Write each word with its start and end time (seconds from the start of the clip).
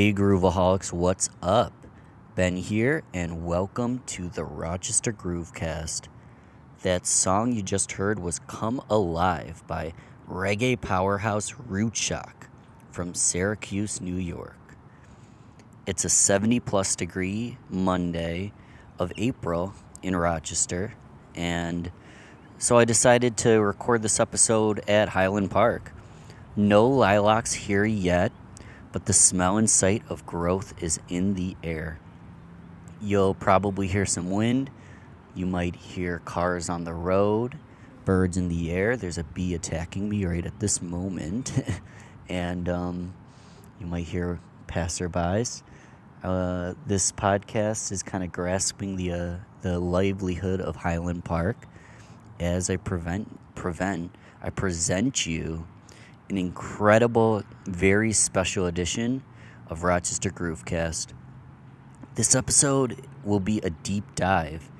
Hey 0.00 0.14
Grooveaholics, 0.14 0.94
what's 0.94 1.28
up? 1.42 1.74
Ben 2.34 2.56
here, 2.56 3.02
and 3.12 3.44
welcome 3.44 4.00
to 4.06 4.30
the 4.30 4.44
Rochester 4.44 5.12
Groovecast. 5.12 6.04
That 6.80 7.06
song 7.06 7.52
you 7.52 7.60
just 7.60 7.92
heard 7.92 8.18
was 8.18 8.38
Come 8.38 8.80
Alive 8.88 9.62
by 9.66 9.92
reggae 10.26 10.80
powerhouse 10.80 11.54
Root 11.66 11.98
Shock 11.98 12.48
from 12.90 13.12
Syracuse, 13.12 14.00
New 14.00 14.16
York. 14.16 14.56
It's 15.84 16.06
a 16.06 16.08
70 16.08 16.60
plus 16.60 16.96
degree 16.96 17.58
Monday 17.68 18.54
of 18.98 19.12
April 19.18 19.74
in 20.02 20.16
Rochester, 20.16 20.94
and 21.34 21.92
so 22.56 22.78
I 22.78 22.86
decided 22.86 23.36
to 23.36 23.60
record 23.60 24.00
this 24.00 24.18
episode 24.18 24.80
at 24.88 25.10
Highland 25.10 25.50
Park. 25.50 25.92
No 26.56 26.88
lilacs 26.88 27.52
here 27.52 27.84
yet, 27.84 28.32
but 28.92 29.06
the 29.06 29.12
smell 29.12 29.56
and 29.56 29.68
sight 29.68 30.02
of 30.08 30.26
growth 30.26 30.74
is 30.82 31.00
in 31.08 31.34
the 31.34 31.56
air. 31.62 31.98
You'll 33.00 33.34
probably 33.34 33.86
hear 33.86 34.06
some 34.06 34.30
wind. 34.30 34.70
You 35.34 35.46
might 35.46 35.76
hear 35.76 36.18
cars 36.24 36.68
on 36.68 36.84
the 36.84 36.92
road, 36.92 37.56
birds 38.04 38.36
in 38.36 38.48
the 38.48 38.70
air. 38.70 38.96
There's 38.96 39.18
a 39.18 39.24
bee 39.24 39.54
attacking 39.54 40.08
me 40.08 40.24
right 40.24 40.44
at 40.44 40.58
this 40.60 40.82
moment. 40.82 41.52
and 42.28 42.68
um, 42.68 43.14
you 43.78 43.86
might 43.86 44.06
hear 44.06 44.40
passerbys. 44.66 45.62
Uh, 46.22 46.74
this 46.86 47.12
podcast 47.12 47.92
is 47.92 48.02
kind 48.02 48.22
of 48.22 48.32
grasping 48.32 48.96
the, 48.96 49.12
uh, 49.12 49.36
the 49.62 49.78
livelihood 49.78 50.60
of 50.60 50.76
Highland 50.76 51.24
Park 51.24 51.56
as 52.38 52.70
I 52.70 52.76
prevent, 52.76 53.38
prevent, 53.54 54.14
I 54.42 54.50
present 54.50 55.26
you 55.26 55.66
an 56.30 56.38
incredible, 56.38 57.42
very 57.66 58.12
special 58.12 58.66
edition 58.66 59.22
of 59.68 59.82
Rochester 59.82 60.30
Groovecast. 60.30 61.08
This 62.14 62.36
episode 62.36 63.04
will 63.24 63.40
be 63.40 63.58
a 63.58 63.70
deep 63.70 64.04
dive 64.14 64.70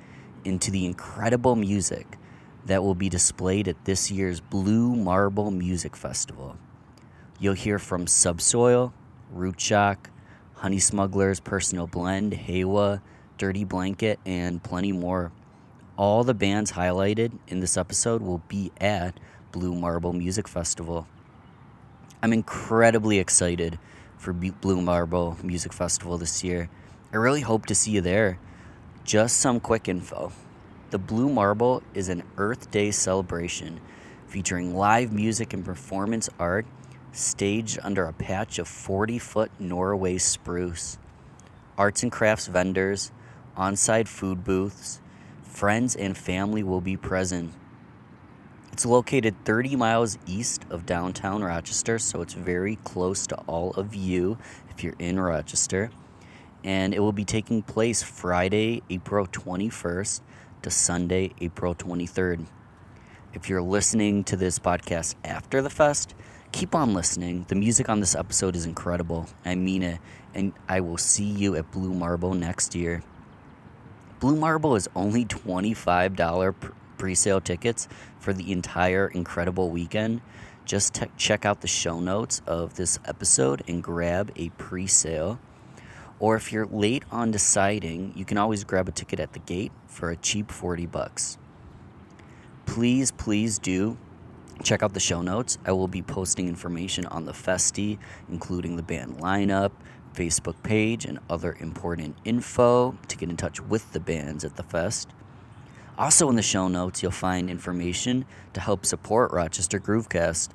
into 0.45 0.71
the 0.71 0.85
incredible 0.85 1.57
music 1.57 2.17
that 2.65 2.83
will 2.83 2.95
be 2.95 3.09
displayed 3.09 3.67
at 3.67 3.83
this 3.83 4.09
year's 4.09 4.39
Blue 4.39 4.95
Marble 4.95 5.51
Music 5.51 5.95
Festival. 5.95 6.57
You'll 7.37 7.53
hear 7.53 7.79
from 7.79 8.07
Subsoil, 8.07 8.93
Root 9.29 9.59
Shock, 9.59 10.09
Honey 10.53 10.79
Smugglers, 10.79 11.41
Personal 11.41 11.87
Blend, 11.87 12.31
Haywa, 12.33 13.01
Dirty 13.37 13.65
Blanket, 13.65 14.19
and 14.25 14.63
plenty 14.63 14.93
more. 14.93 15.33
All 15.97 16.23
the 16.23 16.33
bands 16.33 16.71
highlighted 16.71 17.37
in 17.47 17.59
this 17.59 17.75
episode 17.75 18.21
will 18.21 18.41
be 18.47 18.71
at 18.79 19.19
Blue 19.51 19.75
Marble 19.75 20.13
Music 20.13 20.47
Festival. 20.47 21.07
I'm 22.23 22.33
incredibly 22.33 23.17
excited 23.17 23.79
for 24.19 24.31
Blue 24.31 24.79
Marble 24.79 25.37
Music 25.41 25.73
Festival 25.73 26.19
this 26.19 26.43
year. 26.43 26.69
I 27.11 27.17
really 27.17 27.41
hope 27.41 27.65
to 27.65 27.73
see 27.73 27.89
you 27.89 28.01
there. 28.01 28.37
Just 29.03 29.39
some 29.39 29.59
quick 29.59 29.89
info. 29.89 30.31
The 30.91 30.99
Blue 30.99 31.29
Marble 31.29 31.81
is 31.95 32.09
an 32.09 32.21
Earth 32.37 32.69
Day 32.69 32.91
celebration 32.91 33.81
featuring 34.27 34.75
live 34.75 35.11
music 35.11 35.51
and 35.51 35.65
performance 35.65 36.29
art 36.37 36.67
staged 37.11 37.79
under 37.81 38.05
a 38.05 38.13
patch 38.13 38.59
of 38.59 38.67
40 38.67 39.17
foot 39.17 39.51
Norway 39.57 40.19
spruce. 40.19 40.99
arts 41.75 42.03
and 42.03 42.11
crafts 42.11 42.45
vendors, 42.45 43.11
on 43.57 43.75
site 43.75 44.07
food 44.07 44.43
booths, 44.43 45.01
friends 45.41 45.95
and 45.95 46.15
family 46.15 46.61
will 46.61 46.81
be 46.81 46.95
present. 46.95 47.51
It's 48.71 48.85
located 48.85 49.35
30 49.43 49.75
miles 49.75 50.17
east 50.25 50.65
of 50.69 50.85
downtown 50.85 51.43
Rochester, 51.43 51.99
so 51.99 52.21
it's 52.21 52.33
very 52.33 52.77
close 52.77 53.27
to 53.27 53.35
all 53.47 53.71
of 53.71 53.93
you 53.93 54.37
if 54.69 54.83
you're 54.83 54.95
in 54.97 55.19
Rochester. 55.19 55.91
And 56.63 56.93
it 56.93 56.99
will 56.99 57.11
be 57.11 57.25
taking 57.25 57.63
place 57.63 58.01
Friday, 58.01 58.81
April 58.89 59.27
21st 59.27 60.21
to 60.61 60.69
Sunday, 60.71 61.33
April 61.41 61.75
23rd. 61.75 62.45
If 63.33 63.49
you're 63.49 63.61
listening 63.61 64.23
to 64.25 64.37
this 64.37 64.57
podcast 64.57 65.15
after 65.25 65.61
the 65.61 65.69
fest, 65.69 66.13
keep 66.51 66.73
on 66.73 66.93
listening. 66.93 67.45
The 67.49 67.55
music 67.55 67.89
on 67.89 67.99
this 67.99 68.15
episode 68.15 68.55
is 68.55 68.65
incredible. 68.65 69.27
I 69.43 69.55
mean 69.55 69.83
it. 69.83 69.99
And 70.33 70.53
I 70.69 70.79
will 70.79 70.97
see 70.97 71.25
you 71.25 71.55
at 71.57 71.71
Blue 71.71 71.93
Marble 71.93 72.33
next 72.33 72.73
year. 72.73 73.03
Blue 74.21 74.35
Marble 74.35 74.75
is 74.75 74.87
only 74.95 75.25
$25 75.25 76.71
pre 77.01 77.15
sale 77.15 77.41
tickets 77.41 77.87
for 78.19 78.31
the 78.31 78.51
entire 78.51 79.07
incredible 79.07 79.71
weekend. 79.71 80.21
Just 80.65 80.93
te- 80.93 81.07
check 81.17 81.47
out 81.47 81.61
the 81.61 81.67
show 81.67 81.99
notes 81.99 82.43
of 82.45 82.75
this 82.75 82.99
episode 83.05 83.63
and 83.67 83.81
grab 83.81 84.31
a 84.35 84.49
pre 84.49 84.85
sale. 84.85 85.39
Or 86.19 86.35
if 86.35 86.53
you're 86.53 86.67
late 86.67 87.03
on 87.09 87.31
deciding, 87.31 88.13
you 88.15 88.23
can 88.23 88.37
always 88.37 88.63
grab 88.63 88.87
a 88.87 88.91
ticket 88.91 89.19
at 89.19 89.33
the 89.33 89.39
gate 89.39 89.71
for 89.87 90.11
a 90.11 90.15
cheap 90.15 90.51
40 90.51 90.85
bucks. 90.85 91.39
Please, 92.67 93.09
please 93.09 93.57
do 93.57 93.97
check 94.61 94.83
out 94.83 94.93
the 94.93 94.99
show 94.99 95.23
notes. 95.23 95.57
I 95.65 95.71
will 95.71 95.87
be 95.87 96.03
posting 96.03 96.47
information 96.47 97.07
on 97.07 97.25
the 97.25 97.31
Festi, 97.31 97.97
including 98.29 98.75
the 98.75 98.83
band 98.83 99.17
lineup, 99.17 99.71
Facebook 100.13 100.61
page, 100.61 101.05
and 101.05 101.17
other 101.31 101.57
important 101.59 102.15
info 102.25 102.95
to 103.07 103.17
get 103.17 103.31
in 103.31 103.37
touch 103.37 103.59
with 103.59 103.91
the 103.91 103.99
bands 103.99 104.45
at 104.45 104.55
the 104.55 104.61
Fest. 104.61 105.09
Also, 105.97 106.29
in 106.29 106.35
the 106.35 106.41
show 106.41 106.67
notes, 106.67 107.03
you'll 107.03 107.11
find 107.11 107.49
information 107.49 108.25
to 108.53 108.59
help 108.59 108.85
support 108.85 109.31
Rochester 109.31 109.79
Groovecast. 109.79 110.49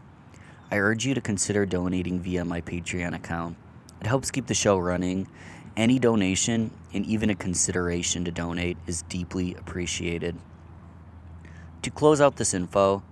I 0.71 0.79
urge 0.79 1.05
you 1.07 1.15
to 1.15 1.21
consider 1.21 1.67
donating 1.67 2.21
via 2.21 2.45
my 2.45 2.61
Patreon 2.61 3.15
account. 3.15 3.57
It 4.01 4.07
helps 4.07 4.31
keep 4.31 4.47
the 4.47 4.55
show 4.55 4.79
running. 4.79 5.29
Any 5.77 5.99
donation 5.99 6.71
and 6.93 7.05
even 7.07 7.31
a 7.31 7.35
consideration 7.35 8.25
to 8.25 8.33
donate 8.33 8.79
is 8.87 9.03
deeply 9.03 9.55
appreciated. 9.55 10.37
To 11.83 11.91
close 11.91 12.21
out 12.21 12.37
this 12.37 12.55
info, 12.55 13.03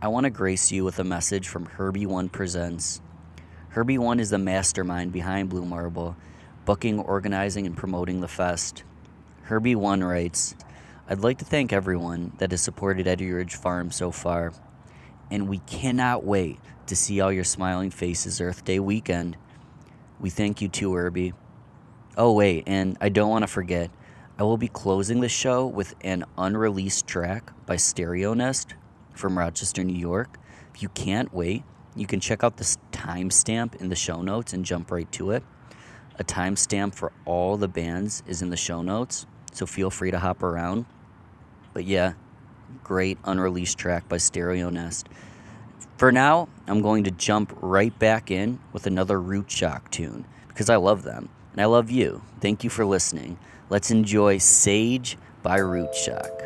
I 0.00 0.08
want 0.08 0.24
to 0.24 0.30
grace 0.30 0.70
you 0.70 0.84
with 0.84 0.98
a 0.98 1.04
message 1.04 1.48
from 1.48 1.66
Herbie 1.66 2.06
One 2.06 2.28
Presents. 2.28 3.00
Herbie 3.70 3.98
One 3.98 4.20
is 4.20 4.30
the 4.30 4.38
mastermind 4.38 5.12
behind 5.12 5.50
Blue 5.50 5.64
Marble, 5.64 6.16
booking, 6.64 7.00
organizing, 7.00 7.66
and 7.66 7.76
promoting 7.76 8.20
the 8.20 8.28
fest. 8.28 8.84
Herbie 9.42 9.74
One 9.74 10.02
writes, 10.02 10.54
I'd 11.06 11.20
like 11.20 11.36
to 11.38 11.44
thank 11.44 11.70
everyone 11.70 12.32
that 12.38 12.50
has 12.50 12.62
supported 12.62 13.06
Eddy 13.06 13.30
Ridge 13.30 13.56
Farm 13.56 13.90
so 13.90 14.10
far, 14.10 14.54
and 15.30 15.50
we 15.50 15.58
cannot 15.58 16.24
wait 16.24 16.58
to 16.86 16.96
see 16.96 17.20
all 17.20 17.30
your 17.30 17.44
smiling 17.44 17.90
faces 17.90 18.40
Earth 18.40 18.64
Day 18.64 18.80
weekend. 18.80 19.36
We 20.18 20.30
thank 20.30 20.62
you 20.62 20.68
too, 20.68 20.94
Herbie. 20.94 21.34
Oh, 22.16 22.32
wait, 22.32 22.64
and 22.66 22.96
I 23.02 23.10
don't 23.10 23.28
want 23.28 23.42
to 23.42 23.48
forget, 23.48 23.90
I 24.38 24.44
will 24.44 24.56
be 24.56 24.68
closing 24.68 25.20
the 25.20 25.28
show 25.28 25.66
with 25.66 25.94
an 26.00 26.24
unreleased 26.38 27.06
track 27.06 27.52
by 27.66 27.76
Stereo 27.76 28.32
Nest 28.32 28.74
from 29.12 29.36
Rochester, 29.36 29.84
New 29.84 29.98
York. 29.98 30.38
If 30.74 30.82
you 30.82 30.88
can't 30.88 31.34
wait, 31.34 31.64
you 31.94 32.06
can 32.06 32.18
check 32.18 32.42
out 32.42 32.56
the 32.56 32.76
timestamp 32.92 33.74
in 33.74 33.90
the 33.90 33.94
show 33.94 34.22
notes 34.22 34.54
and 34.54 34.64
jump 34.64 34.90
right 34.90 35.12
to 35.12 35.32
it. 35.32 35.42
A 36.18 36.24
timestamp 36.24 36.94
for 36.94 37.12
all 37.26 37.58
the 37.58 37.68
bands 37.68 38.22
is 38.26 38.40
in 38.40 38.48
the 38.48 38.56
show 38.56 38.80
notes, 38.80 39.26
so 39.52 39.66
feel 39.66 39.90
free 39.90 40.10
to 40.10 40.18
hop 40.18 40.42
around. 40.42 40.86
But 41.74 41.84
yeah, 41.84 42.14
great 42.82 43.18
unreleased 43.24 43.76
track 43.76 44.08
by 44.08 44.16
Stereo 44.16 44.70
Nest. 44.70 45.08
For 45.98 46.10
now, 46.10 46.48
I'm 46.66 46.80
going 46.80 47.04
to 47.04 47.10
jump 47.10 47.56
right 47.60 47.96
back 47.98 48.30
in 48.30 48.60
with 48.72 48.86
another 48.86 49.20
Root 49.20 49.50
Shock 49.50 49.90
tune 49.90 50.24
because 50.48 50.70
I 50.70 50.76
love 50.76 51.02
them 51.02 51.28
and 51.52 51.60
I 51.60 51.66
love 51.66 51.90
you. 51.90 52.22
Thank 52.40 52.64
you 52.64 52.70
for 52.70 52.84
listening. 52.84 53.38
Let's 53.68 53.90
enjoy 53.90 54.38
Sage 54.38 55.18
by 55.42 55.58
Root 55.58 55.94
Shock. 55.94 56.43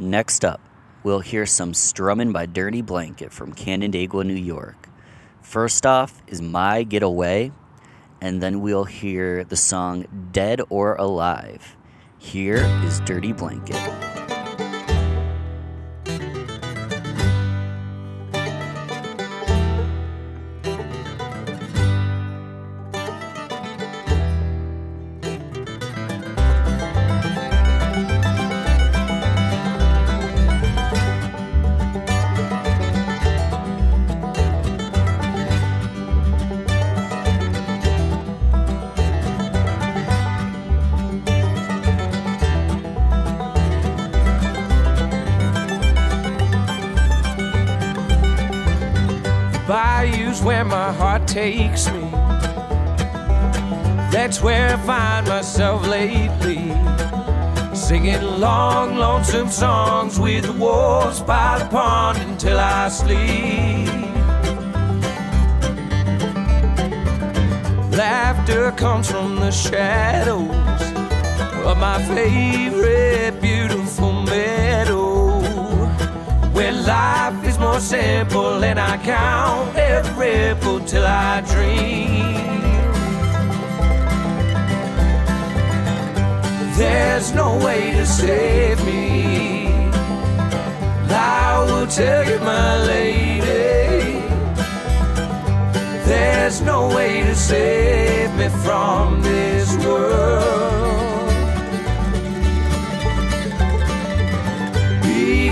Next 0.00 0.46
up, 0.46 0.62
we'll 1.02 1.20
hear 1.20 1.44
some 1.44 1.74
strumming 1.74 2.32
by 2.32 2.46
Dirty 2.46 2.80
Blanket 2.80 3.34
from 3.34 3.52
Canandaigua, 3.52 4.24
New 4.24 4.32
York. 4.32 4.88
First 5.42 5.84
off 5.84 6.22
is 6.26 6.40
My 6.40 6.84
Getaway, 6.84 7.52
and 8.18 8.42
then 8.42 8.62
we'll 8.62 8.84
hear 8.84 9.44
the 9.44 9.56
song 9.56 10.06
Dead 10.32 10.62
or 10.70 10.94
Alive. 10.94 11.76
Here 12.16 12.64
is 12.82 13.00
Dirty 13.00 13.34
Blanket. 13.34 14.09
Takes 51.30 51.86
me. 51.92 52.10
That's 54.10 54.42
where 54.42 54.74
I 54.74 54.76
find 54.78 55.28
myself 55.28 55.86
lately. 55.86 56.74
Singing 57.72 58.20
long, 58.40 58.96
lonesome 58.96 59.48
songs 59.48 60.18
with 60.18 60.46
the 60.46 60.52
wolves 60.52 61.20
by 61.20 61.60
the 61.60 61.66
pond 61.66 62.18
until 62.18 62.58
I 62.58 62.88
sleep. 62.88 63.86
Laughter 67.96 68.72
comes 68.72 69.08
from 69.08 69.36
the 69.36 69.52
shadows 69.52 70.50
of 71.64 71.78
my 71.78 72.02
favorite 72.02 73.40
beautiful 73.40 74.12
meadow 74.24 75.38
where 76.52 76.72
life 76.72 77.39
simple 77.80 78.62
and 78.62 78.78
I 78.78 78.98
count 78.98 79.76
every 79.76 80.50
ripple 80.50 80.80
till 80.80 81.06
I 81.06 81.40
dream. 81.40 82.34
There's 86.76 87.32
no 87.34 87.58
way 87.64 87.92
to 87.92 88.06
save 88.06 88.84
me. 88.84 89.66
I 91.10 91.64
will 91.66 91.86
tell 91.86 92.24
you, 92.28 92.38
my 92.40 92.82
lady. 92.84 94.20
There's 96.04 96.60
no 96.60 96.88
way 96.94 97.22
to 97.22 97.34
save 97.34 98.34
me 98.36 98.48
from 98.64 99.22
this 99.22 99.76
world. 99.84 100.59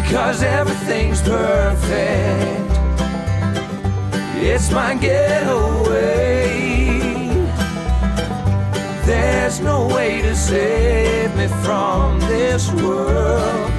Because 0.08 0.42
everything's 0.42 1.20
perfect. 1.20 2.72
It's 4.40 4.70
my 4.70 4.94
getaway. 4.94 6.48
There's 9.04 9.60
no 9.60 9.86
way 9.86 10.22
to 10.22 10.34
save 10.34 11.36
me 11.36 11.46
from 11.62 12.20
this 12.20 12.72
world. 12.72 13.77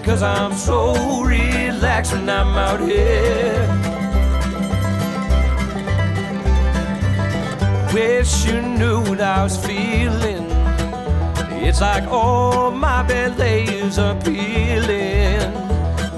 Because 0.00 0.22
I'm 0.22 0.52
so 0.52 1.22
relaxed 1.22 2.12
when 2.12 2.28
I'm 2.30 2.56
out 2.56 2.80
here. 2.80 3.66
Wish 7.92 8.46
you 8.46 8.62
knew 8.62 9.00
what 9.00 9.20
I 9.20 9.42
was 9.42 9.56
feeling. 9.56 10.46
It's 11.66 11.80
like 11.80 12.04
all 12.04 12.70
my 12.70 13.02
bad 13.02 13.38
layers 13.38 13.98
are 13.98 14.14
peeling. 14.20 15.40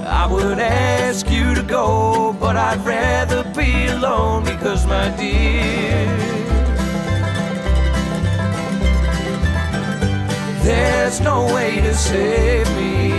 I 0.05 0.27
would 0.31 0.59
ask 0.59 1.29
you 1.29 1.55
to 1.55 1.63
go, 1.63 2.35
but 2.39 2.55
I'd 2.55 2.85
rather 2.85 3.43
be 3.55 3.87
alone 3.87 4.43
because, 4.43 4.85
my 4.85 5.09
dear, 5.17 6.05
there's 10.63 11.19
no 11.19 11.53
way 11.53 11.81
to 11.81 11.93
save 11.95 12.67
me. 12.75 13.10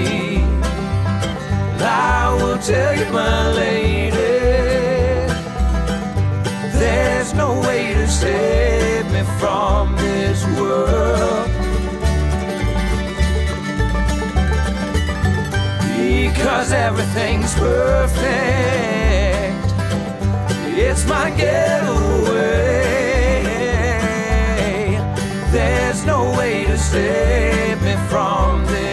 I 1.94 2.34
will 2.34 2.58
tell 2.58 2.92
you, 2.98 3.06
my 3.12 3.52
lady, 3.52 4.20
there's 6.78 7.34
no 7.34 7.60
way 7.60 7.94
to 7.94 8.08
save 8.08 9.06
me 9.12 9.22
from 9.38 9.96
this 9.96 10.44
world. 10.58 11.32
because 16.52 16.72
everything's 16.72 17.54
perfect. 17.54 18.22
It's 20.76 21.06
my 21.06 21.30
getaway. 21.30 22.72
There's 25.50 26.04
no 26.04 26.36
way 26.36 26.64
to 26.64 26.76
save 26.78 27.82
me 27.82 27.94
from 28.08 28.66
this 28.66 28.91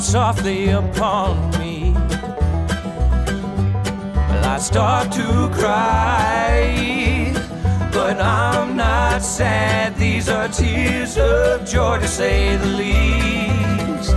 Softly 0.00 0.70
upon 0.70 1.50
me. 1.60 1.92
Well, 4.28 4.44
I 4.44 4.58
start 4.58 5.12
to 5.12 5.50
cry, 5.52 7.32
but 7.92 8.20
I'm 8.20 8.76
not 8.76 9.22
sad. 9.22 9.94
These 9.96 10.28
are 10.28 10.48
tears 10.48 11.16
of 11.16 11.64
joy, 11.64 11.98
to 12.00 12.08
say 12.08 12.56
the 12.56 12.66
least. 12.66 14.14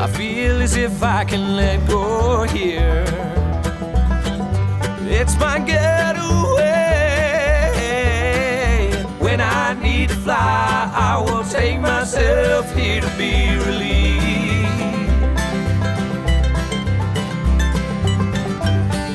I 0.00 0.06
feel 0.16 0.62
as 0.62 0.76
if 0.76 1.02
I 1.02 1.24
can 1.24 1.56
let 1.56 1.86
go 1.86 2.44
here. 2.44 3.04
It's 5.06 5.36
my 5.38 5.58
getaway. 5.58 6.11
fly, 10.22 10.90
I 10.94 11.20
will 11.20 11.44
take 11.44 11.80
myself 11.80 12.72
here 12.76 13.00
to 13.00 13.10
be 13.18 13.34
relieved. 13.66 13.92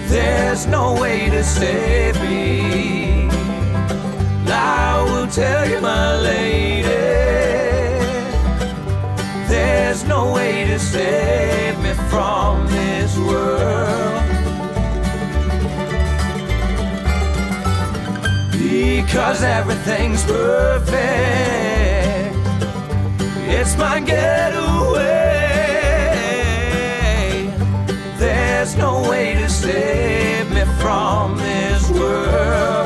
There's 0.09 0.67
no 0.67 0.99
way 0.99 1.29
to 1.29 1.43
save 1.43 2.21
me. 2.21 3.29
I 4.49 5.03
will 5.09 5.27
tell 5.27 5.69
you, 5.69 5.79
my 5.79 6.17
lady. 6.19 6.87
There's 9.47 10.03
no 10.03 10.33
way 10.33 10.65
to 10.65 10.77
save 10.77 11.79
me 11.79 11.93
from 12.09 12.67
this 12.67 13.17
world. 13.17 14.16
because 18.77 19.41
everything's 19.41 20.23
perfect. 20.23 20.97
It's 23.49 23.75
my 23.77 23.99
getaway. 23.99 25.03
There's 28.17 28.75
no 28.75 29.09
way 29.09 29.33
to 29.33 29.49
save 29.49 30.51
me 30.51 30.63
from 30.79 31.37
this 31.37 31.89
world. 31.89 32.76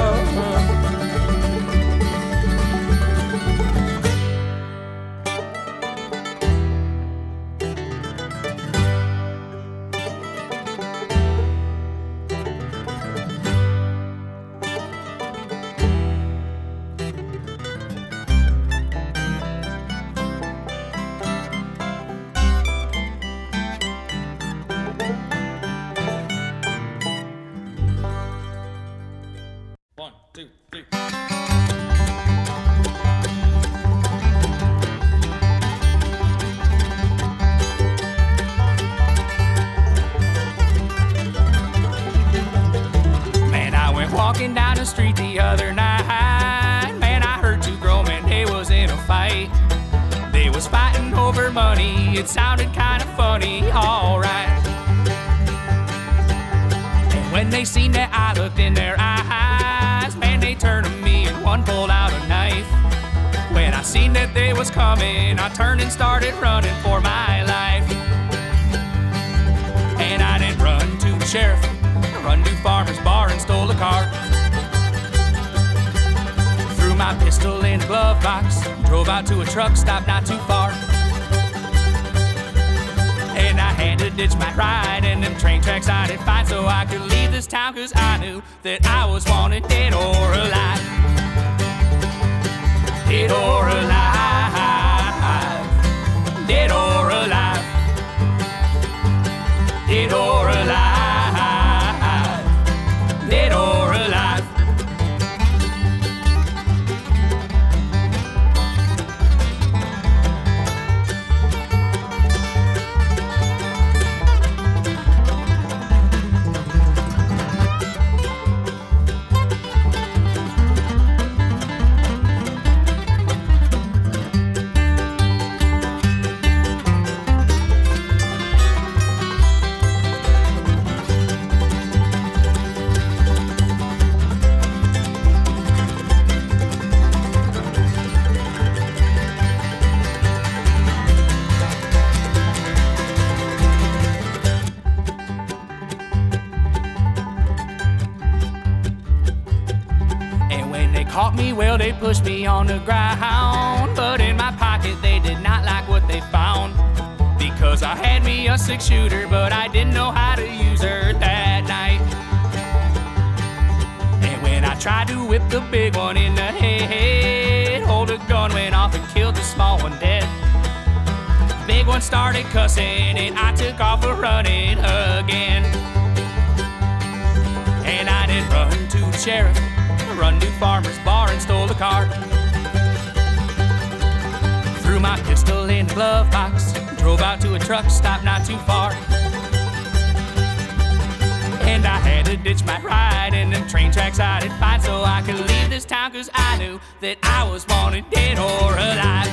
And 191.72 191.86
I 191.86 192.00
had 192.00 192.26
to 192.26 192.36
ditch 192.36 192.66
my 192.66 192.82
ride 192.82 193.34
and 193.34 193.54
the 193.54 193.62
train 193.70 193.94
tracks 193.94 194.20
I 194.20 194.42
did 194.42 194.52
find 194.60 194.84
so 194.84 195.04
I 195.06 195.22
could 195.22 195.40
leave 195.40 195.70
this 195.70 195.86
town 195.86 196.12
cause 196.12 196.30
I 196.34 196.58
knew 196.58 196.82
that 197.00 197.18
I 197.24 197.50
was 197.50 197.66
wanted 197.66 198.10
dead 198.10 198.38
or 198.38 198.74
alive. 198.74 199.32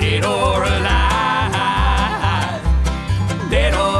Dead 0.00 0.24
or 0.24 0.64
alive. 0.64 1.52
Dead 3.50 3.72
or 3.74 3.99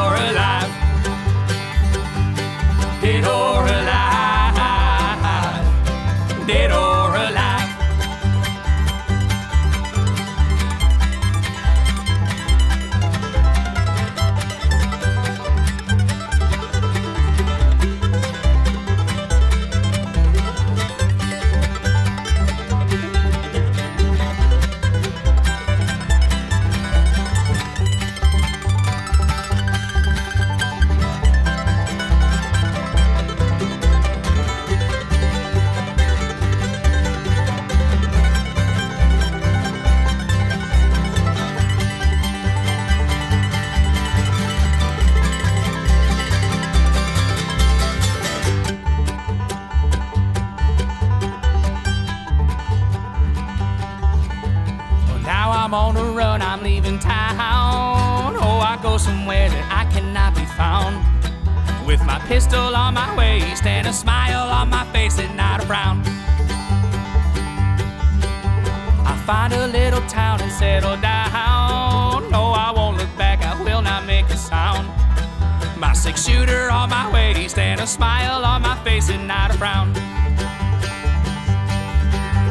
six 76.11 76.27
shooter 76.27 76.71
on 76.71 76.91
my 76.91 77.09
waist 77.13 77.57
and 77.57 77.81
a 77.81 77.87
smile 77.87 78.45
on 78.45 78.63
my 78.63 78.77
face 78.83 79.11
and 79.11 79.29
not 79.29 79.55
a 79.55 79.59
frown. 79.59 79.89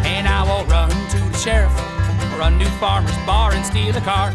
And 0.05 0.25
I 0.27 0.43
won't 0.47 0.69
run 0.69 0.89
to 0.89 1.17
the 1.17 1.37
sheriff 1.37 1.73
or 2.33 2.41
a 2.41 2.51
new 2.51 2.69
farmer's 2.79 3.17
bar 3.25 3.51
and 3.51 3.65
steal 3.65 3.95
a 3.97 4.01
car. 4.01 4.31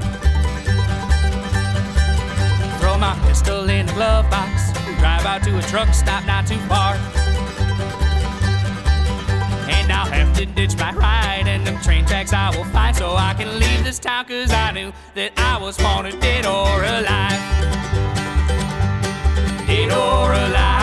Throw 2.80 2.98
my 2.98 3.18
pistol 3.26 3.70
in 3.70 3.86
the 3.86 3.92
glove 3.94 4.28
box, 4.30 4.72
drive 4.98 5.24
out 5.24 5.42
to 5.44 5.58
a 5.58 5.62
truck 5.62 5.94
stop 5.94 6.26
not 6.26 6.46
too 6.46 6.58
far. 6.68 6.94
And 9.70 9.90
I'll 9.90 10.10
have 10.10 10.36
to 10.36 10.44
ditch 10.44 10.76
my 10.76 10.92
ride 10.92 11.44
and 11.46 11.66
them 11.66 11.80
train 11.82 12.04
tracks 12.04 12.34
I 12.34 12.54
will 12.54 12.64
find 12.64 12.94
so 12.94 13.14
I 13.16 13.32
can 13.32 13.58
leave 13.58 13.84
this 13.84 13.98
town 13.98 14.26
cause 14.26 14.52
I 14.52 14.72
knew 14.72 14.92
that 15.14 15.32
I 15.38 15.56
was 15.56 15.78
wanted 15.78 16.20
dead 16.20 16.44
or 16.44 16.82
alive. 16.82 17.53
Or 19.90 20.32
alive. 20.32 20.73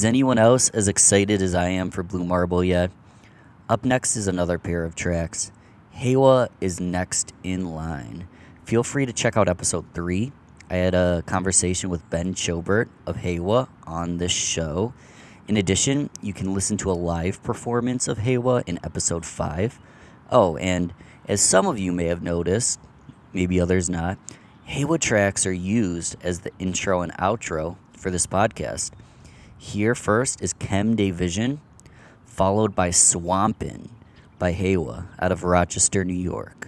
Is 0.00 0.04
anyone 0.06 0.38
else 0.38 0.70
as 0.70 0.88
excited 0.88 1.42
as 1.42 1.54
I 1.54 1.68
am 1.68 1.90
for 1.90 2.02
Blue 2.02 2.24
Marble 2.24 2.64
yet? 2.64 2.90
Up 3.68 3.84
next 3.84 4.16
is 4.16 4.28
another 4.28 4.58
pair 4.58 4.86
of 4.86 4.94
tracks. 4.94 5.52
Hewa 5.94 6.48
is 6.58 6.80
next 6.80 7.34
in 7.44 7.74
line. 7.74 8.26
Feel 8.64 8.82
free 8.82 9.04
to 9.04 9.12
check 9.12 9.36
out 9.36 9.46
episode 9.46 9.84
3. 9.92 10.32
I 10.70 10.76
had 10.76 10.94
a 10.94 11.22
conversation 11.26 11.90
with 11.90 12.08
Ben 12.08 12.32
Chobert 12.32 12.88
of 13.06 13.16
Hewa 13.16 13.68
on 13.86 14.16
this 14.16 14.32
show. 14.32 14.94
In 15.46 15.58
addition, 15.58 16.08
you 16.22 16.32
can 16.32 16.54
listen 16.54 16.78
to 16.78 16.90
a 16.90 16.96
live 16.96 17.42
performance 17.42 18.08
of 18.08 18.20
Hewa 18.20 18.62
in 18.66 18.80
episode 18.82 19.26
5. 19.26 19.78
Oh, 20.30 20.56
and 20.56 20.94
as 21.28 21.42
some 21.42 21.66
of 21.66 21.78
you 21.78 21.92
may 21.92 22.06
have 22.06 22.22
noticed, 22.22 22.80
maybe 23.34 23.60
others 23.60 23.90
not, 23.90 24.16
Hewa 24.66 24.98
tracks 24.98 25.44
are 25.44 25.52
used 25.52 26.16
as 26.22 26.40
the 26.40 26.52
intro 26.58 27.02
and 27.02 27.12
outro 27.18 27.76
for 27.92 28.10
this 28.10 28.26
podcast. 28.26 28.92
Here 29.62 29.94
first 29.94 30.40
is 30.40 30.54
Chem 30.54 30.96
Day 30.96 31.10
Vision, 31.10 31.60
followed 32.24 32.74
by 32.74 32.90
Swampin' 32.90 33.90
by 34.38 34.52
Hewa 34.52 35.08
out 35.18 35.32
of 35.32 35.44
Rochester, 35.44 36.02
New 36.02 36.14
York. 36.14 36.59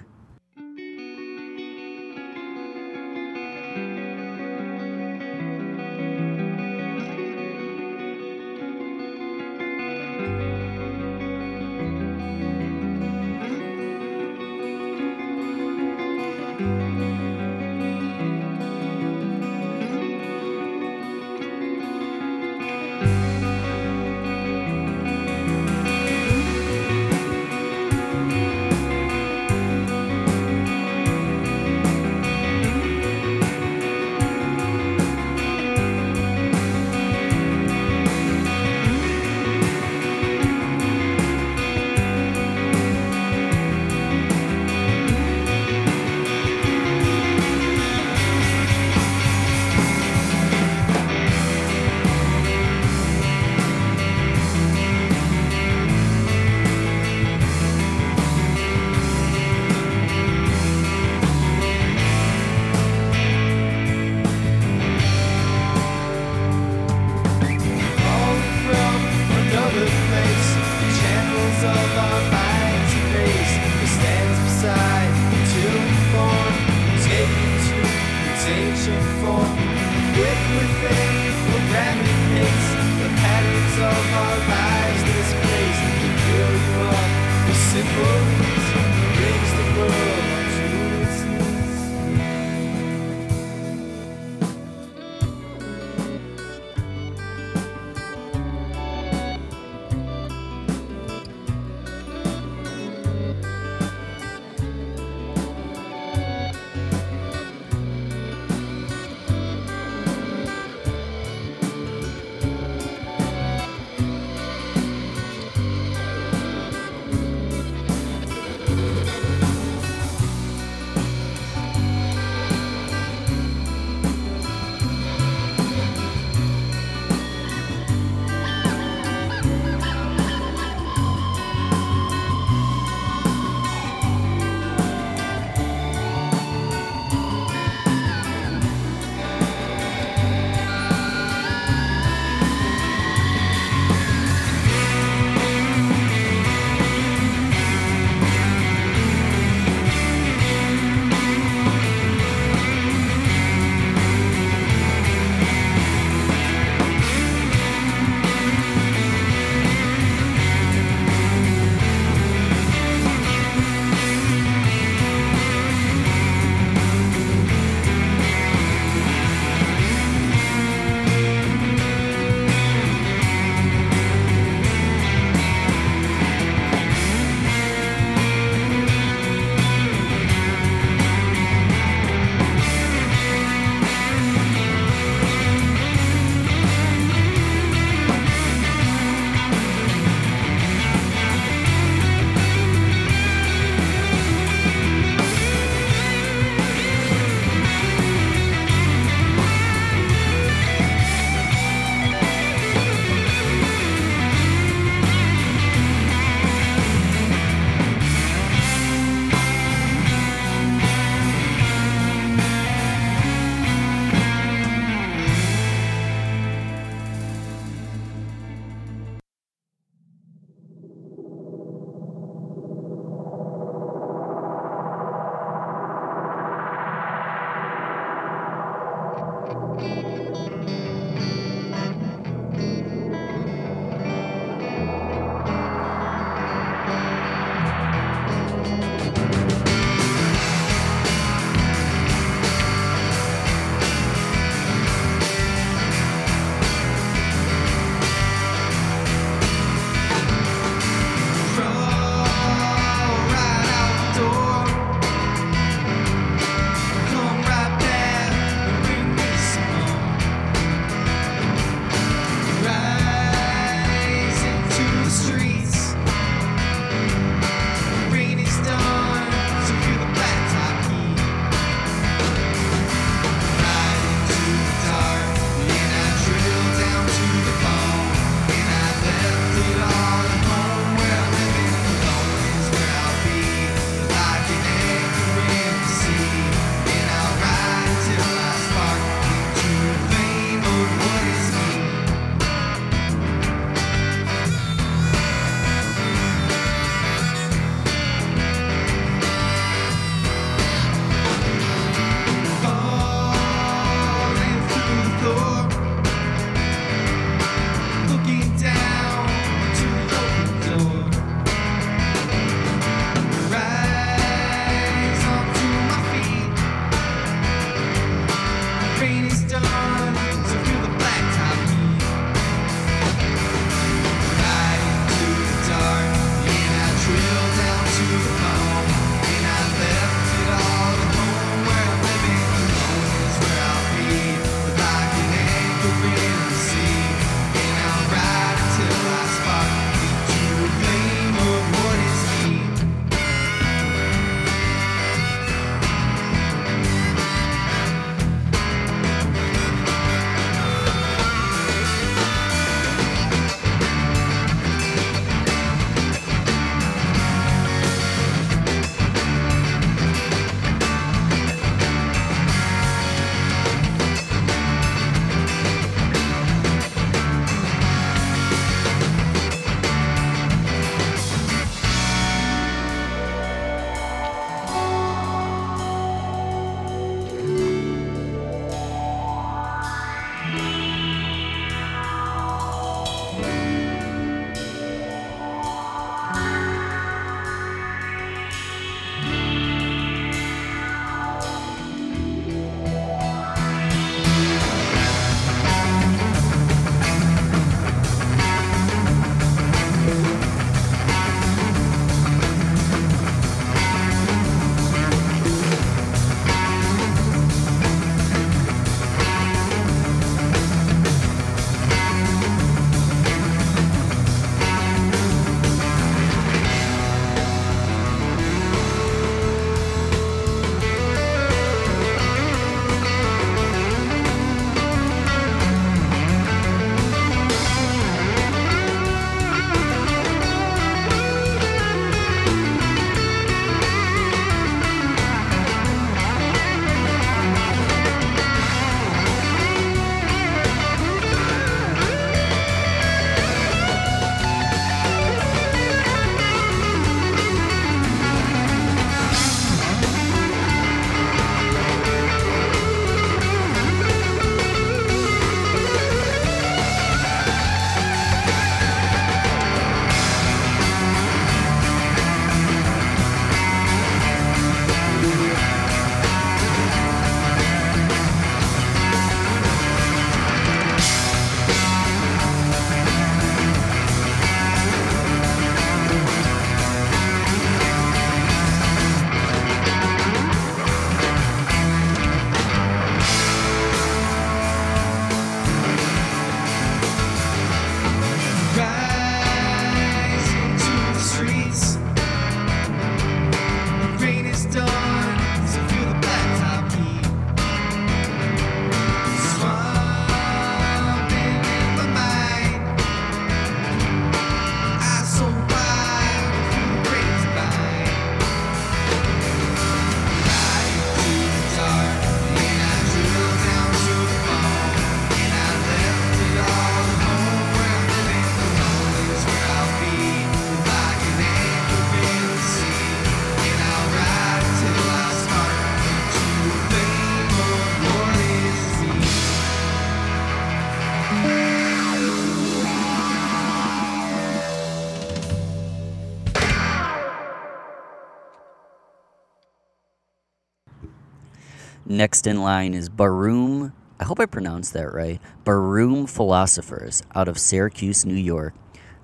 Next 542.22 542.46
in 542.46 542.62
line 542.62 542.94
is 542.94 543.08
Barum. 543.08 543.92
I 544.20 544.22
hope 544.22 544.38
I 544.38 544.46
pronounced 544.46 544.92
that 544.92 545.12
right. 545.12 545.40
Barum 545.64 546.30
Philosophers 546.30 547.20
out 547.34 547.48
of 547.48 547.58
Syracuse, 547.58 548.24
New 548.24 548.36
York. 548.36 548.74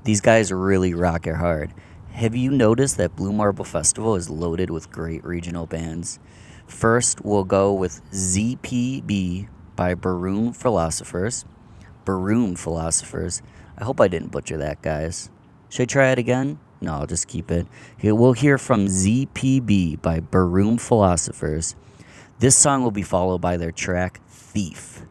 These 0.02 0.20
guys 0.20 0.52
really 0.52 0.94
rock 0.94 1.28
it 1.28 1.36
hard. 1.36 1.72
Have 2.10 2.34
you 2.34 2.50
noticed 2.50 2.96
that 2.96 3.14
Blue 3.14 3.32
Marble 3.32 3.64
Festival 3.64 4.16
is 4.16 4.28
loaded 4.28 4.68
with 4.70 4.90
great 4.90 5.24
regional 5.24 5.64
bands? 5.64 6.18
First, 6.66 7.24
we'll 7.24 7.44
go 7.44 7.72
with 7.72 8.02
ZPB 8.10 9.46
by 9.76 9.94
Barum 9.94 10.56
Philosophers. 10.56 11.44
Barum 12.04 12.58
Philosophers. 12.58 13.42
I 13.78 13.84
hope 13.84 14.00
I 14.00 14.08
didn't 14.08 14.32
butcher 14.32 14.56
that, 14.56 14.82
guys. 14.82 15.30
Should 15.68 15.82
I 15.82 15.86
try 15.86 16.10
it 16.10 16.18
again? 16.18 16.58
No, 16.80 16.94
I'll 16.94 17.06
just 17.06 17.28
keep 17.28 17.52
it. 17.52 17.68
We'll 18.02 18.32
hear 18.32 18.58
from 18.58 18.86
ZPB 18.86 20.02
by 20.02 20.18
Barum 20.18 20.80
Philosophers. 20.80 21.76
This 22.40 22.56
song 22.56 22.84
will 22.84 22.92
be 22.92 23.02
followed 23.02 23.40
by 23.40 23.56
their 23.56 23.72
track 23.72 24.20
Thief. 24.28 25.07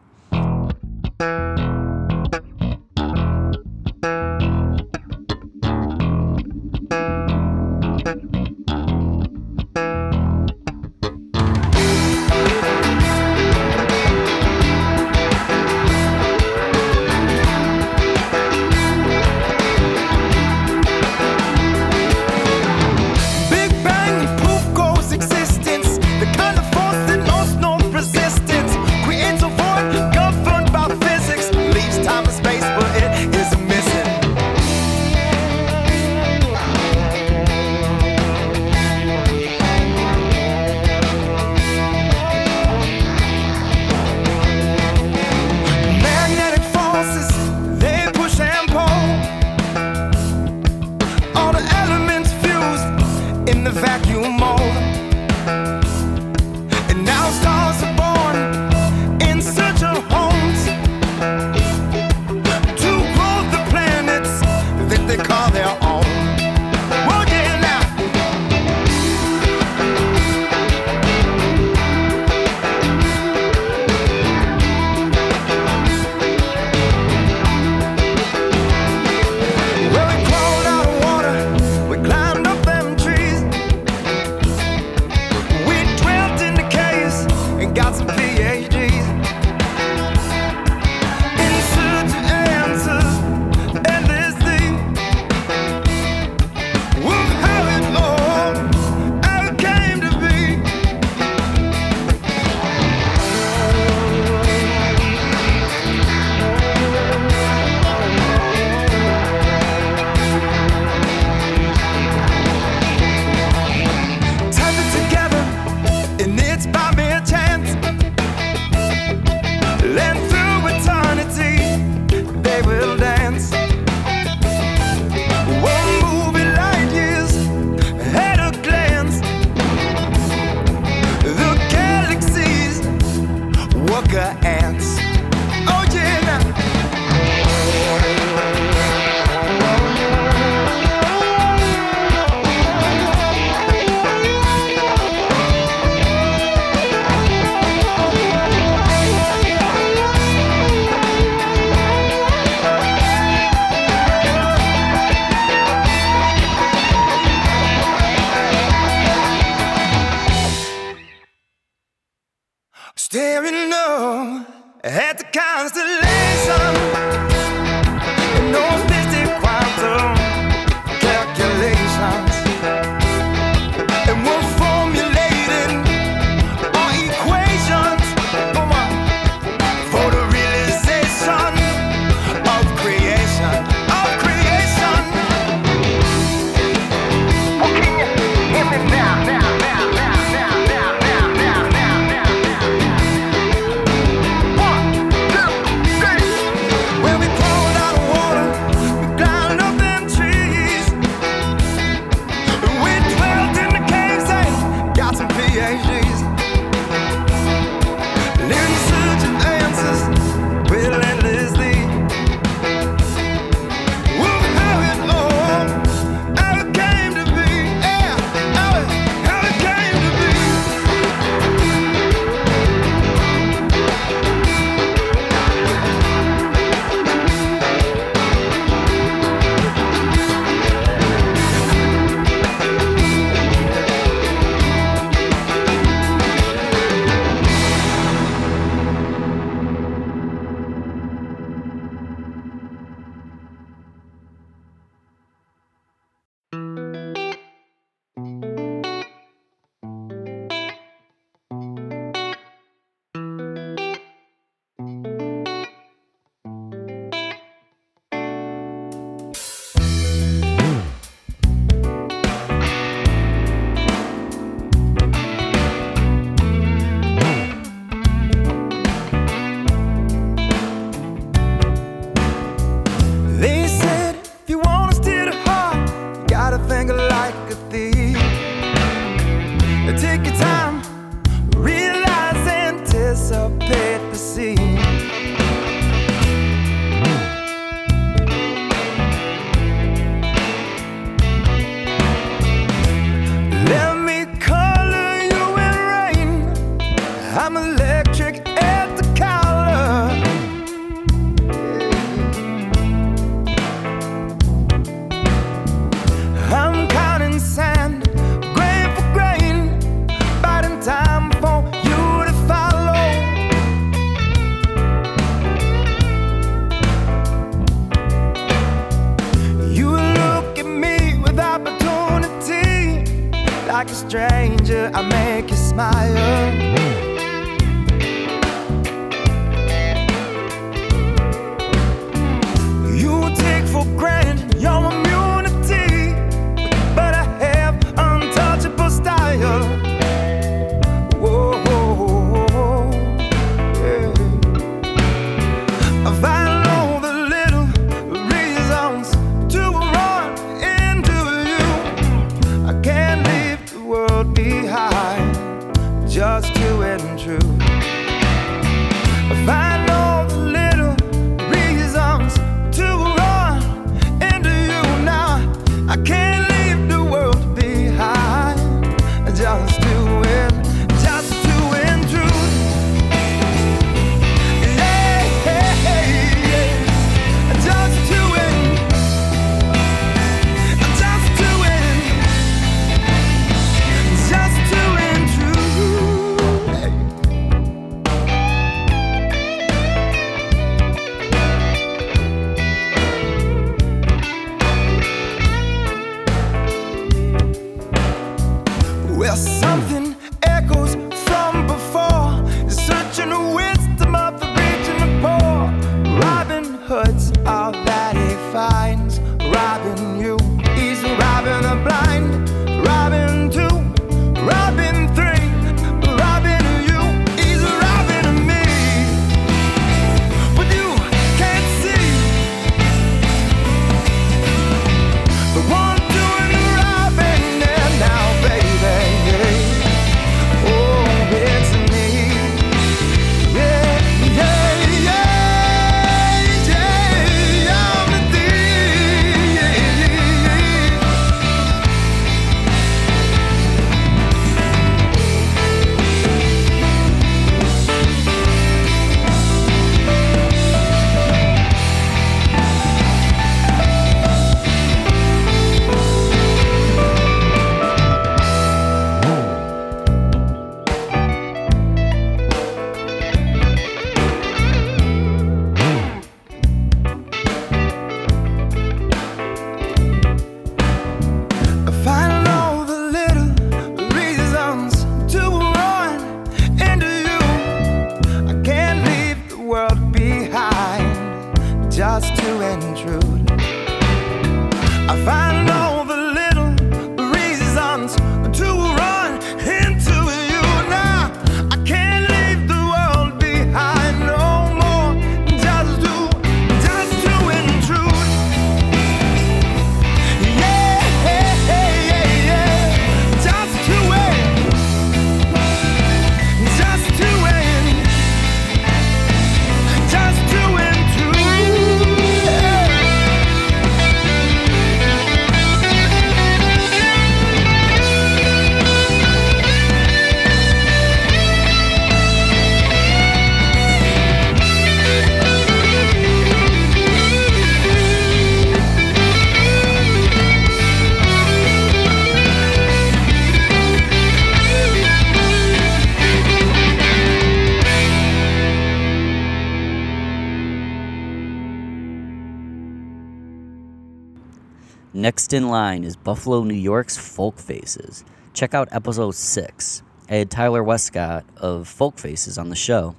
Next 545.48 545.62
in 545.62 545.70
line 545.70 546.04
is 546.04 546.14
Buffalo, 546.14 546.62
New 546.62 546.74
York's 546.74 547.16
Folk 547.16 547.58
Faces. 547.58 548.22
Check 548.52 548.74
out 548.74 548.86
episode 548.92 549.34
6. 549.34 550.02
I 550.28 550.34
had 550.34 550.50
Tyler 550.50 550.84
Westcott 550.84 551.46
of 551.56 551.88
Folk 551.88 552.18
Faces 552.18 552.58
on 552.58 552.68
the 552.68 552.76
show. 552.76 553.16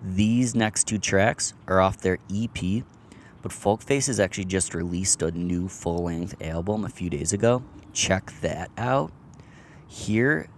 These 0.00 0.54
next 0.54 0.84
two 0.84 0.98
tracks 0.98 1.54
are 1.66 1.80
off 1.80 1.98
their 1.98 2.18
EP, 2.32 2.84
but 3.42 3.50
Folk 3.50 3.82
Faces 3.82 4.20
actually 4.20 4.44
just 4.44 4.76
released 4.76 5.22
a 5.22 5.32
new 5.32 5.66
full 5.66 6.04
length 6.04 6.40
album 6.40 6.84
a 6.84 6.88
few 6.88 7.10
days 7.10 7.32
ago. 7.32 7.64
Check 7.92 8.30
that 8.42 8.70
out. 8.78 9.10
Here 9.88 10.48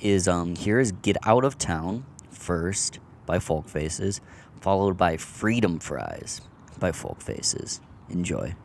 is 0.00 0.26
um 0.26 0.56
here 0.56 0.80
is 0.80 0.90
Get 0.90 1.16
Out 1.24 1.44
of 1.44 1.58
Town 1.58 2.04
first 2.28 2.98
by 3.24 3.38
Folk 3.38 3.68
Faces, 3.68 4.20
followed 4.60 4.96
by 4.96 5.16
Freedom 5.16 5.78
Fries 5.78 6.40
by 6.80 6.90
Folk 6.90 7.22
Faces. 7.22 7.80
Enjoy. 8.08 8.56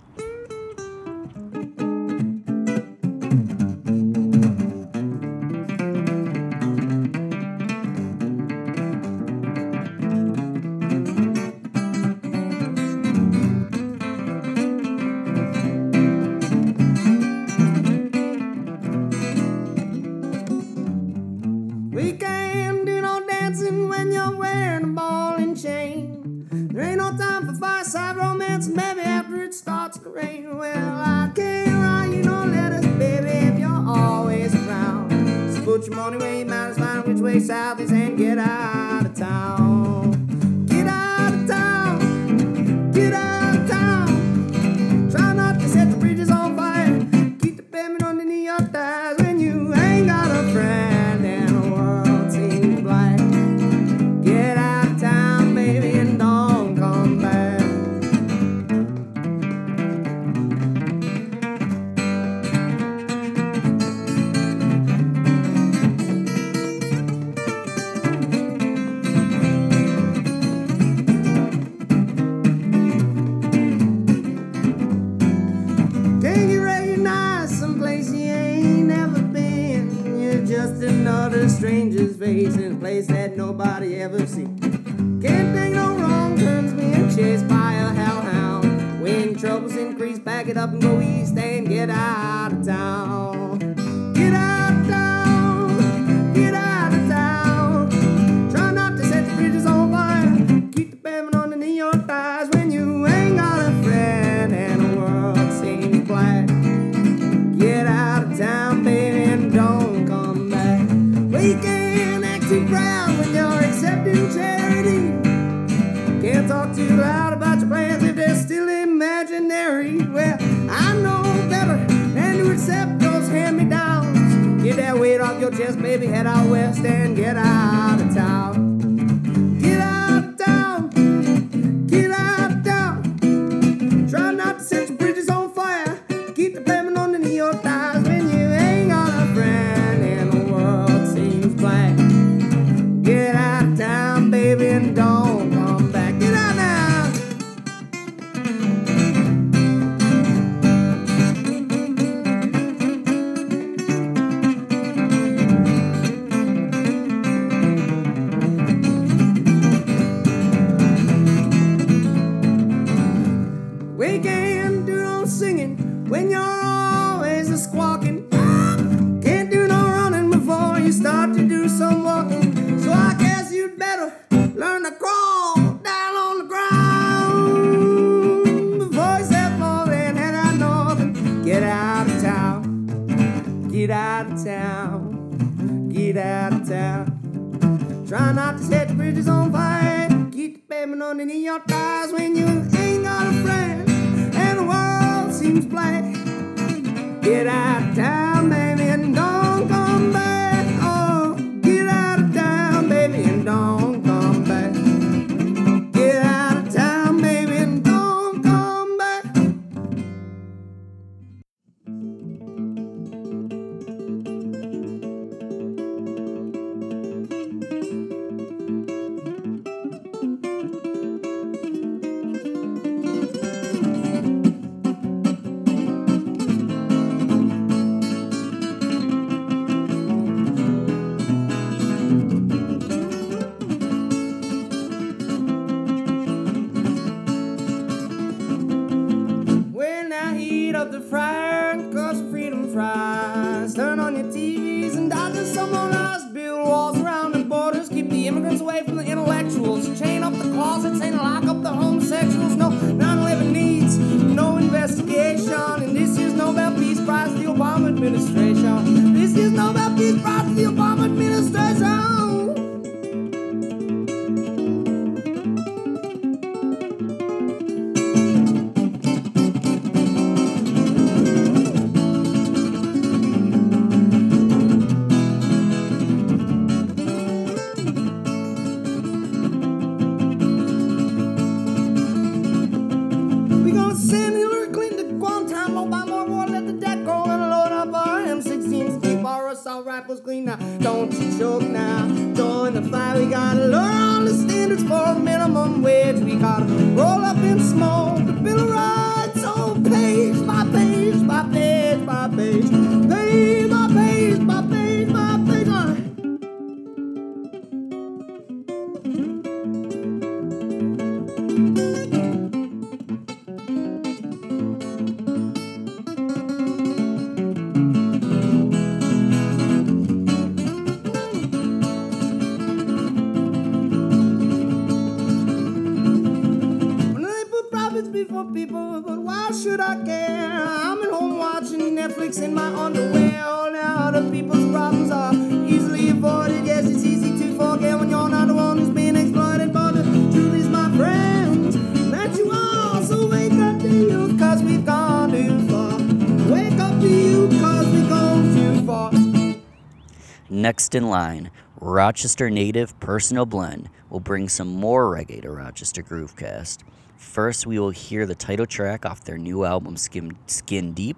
next 350.91 351.03
in 351.03 351.09
line, 351.09 351.51
Rochester 351.79 352.49
native 352.49 352.99
Personal 352.99 353.45
Blend 353.45 353.89
will 354.09 354.19
bring 354.19 354.49
some 354.49 354.67
more 354.67 355.05
reggae 355.15 355.41
to 355.41 355.49
Rochester 355.49 356.03
Groovecast. 356.03 356.79
First, 357.15 357.65
we 357.65 357.79
will 357.79 357.91
hear 357.91 358.25
the 358.25 358.35
title 358.35 358.65
track 358.65 359.05
off 359.05 359.23
their 359.23 359.37
new 359.37 359.63
album 359.63 359.95
Skin, 359.95 360.35
Skin 360.47 360.91
Deep, 360.91 361.15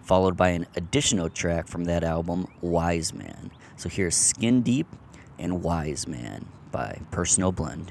followed 0.00 0.36
by 0.36 0.50
an 0.50 0.66
additional 0.76 1.28
track 1.28 1.66
from 1.66 1.86
that 1.86 2.04
album, 2.04 2.46
Wise 2.60 3.12
Man. 3.12 3.50
So 3.76 3.88
here's 3.88 4.14
Skin 4.14 4.62
Deep 4.62 4.86
and 5.40 5.60
Wise 5.60 6.06
Man 6.06 6.46
by 6.70 7.00
Personal 7.10 7.50
Blend. 7.50 7.90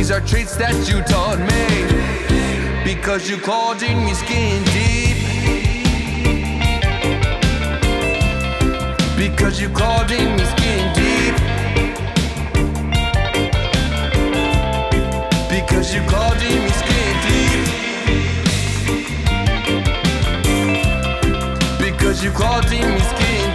These 0.00 0.10
are 0.10 0.20
traits 0.22 0.56
that 0.56 0.72
you 0.88 1.02
taught 1.02 1.38
me 1.38 1.66
because 2.82 3.28
you 3.28 3.36
called 3.36 3.82
in 3.82 4.02
me 4.02 4.14
skin 4.14 4.64
deep. 4.72 5.18
Because 9.14 9.60
you 9.60 9.68
called 9.68 10.10
in 10.10 10.36
me 10.38 10.44
skin 10.54 10.94
deep. 10.96 11.36
Because 15.50 15.92
you 15.94 16.00
called 16.08 16.42
in 16.50 16.62
me 16.64 16.70
skin 16.80 17.14
deep. 17.26 17.64
Because 21.78 22.24
you 22.24 22.30
called 22.30 22.72
in 22.72 22.94
me 22.94 23.00
skin 23.00 23.49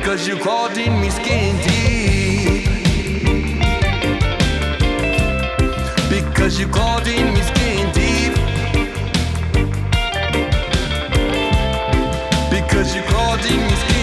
Because 0.00 0.26
you 0.26 0.36
called 0.38 0.78
in 0.78 1.00
me 1.00 1.10
skin 1.10 1.56
deep. 1.66 2.64
Because 6.08 6.58
you 6.58 6.68
called 6.68 7.06
in 7.06 7.34
me 7.34 7.42
skin 7.42 7.92
deep. 7.92 8.34
Because 12.48 12.94
you 12.94 13.02
called 13.02 13.40
in 13.40 13.60
me 13.60 13.74
skin 13.74 13.88
deep. 13.88 13.97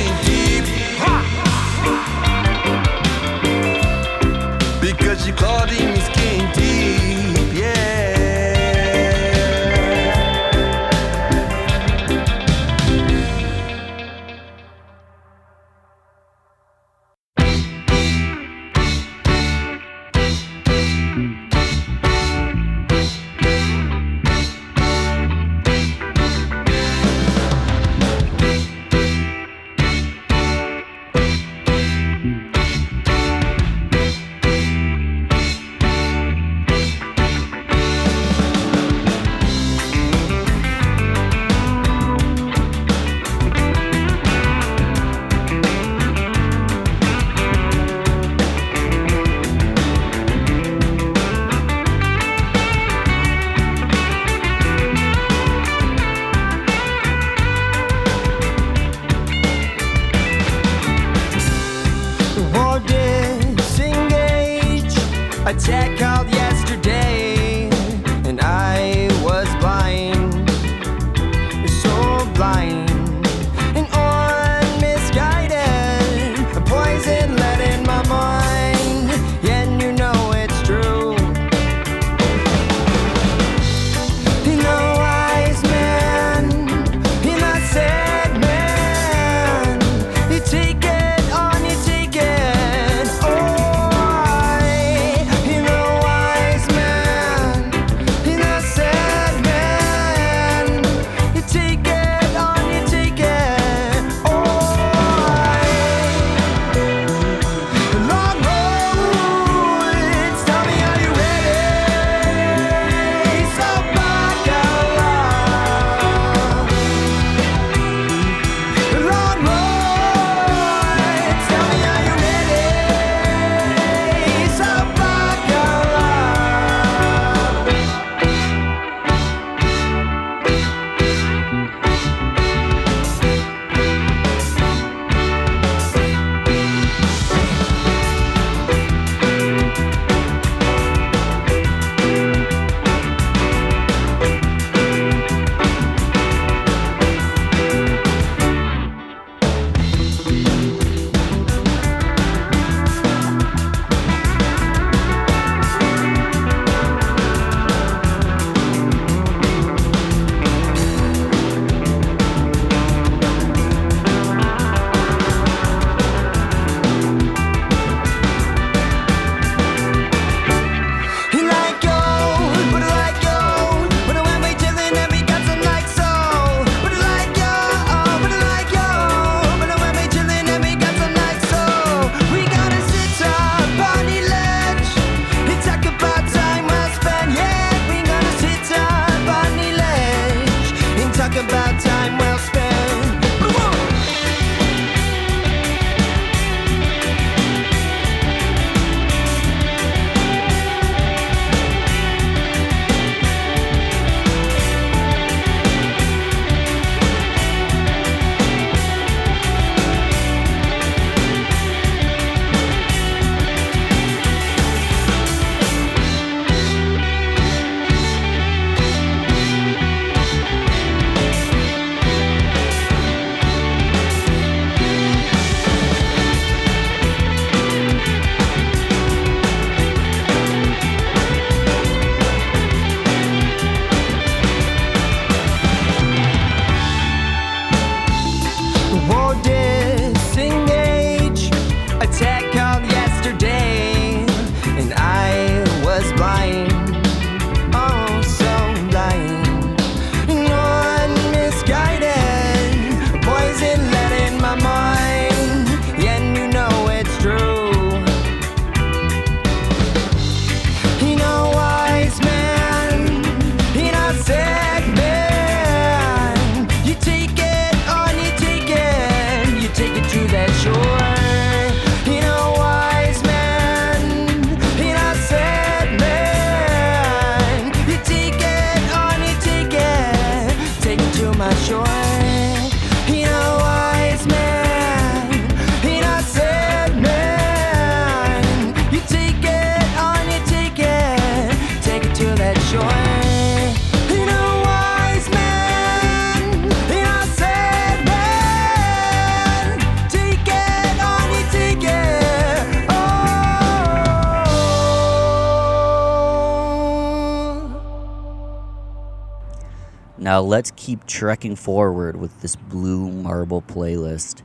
keep 310.86 311.08
trekking 311.08 311.56
forward 311.56 312.16
with 312.16 312.42
this 312.42 312.56
blue 312.56 313.10
marble 313.10 313.60
playlist. 313.60 314.44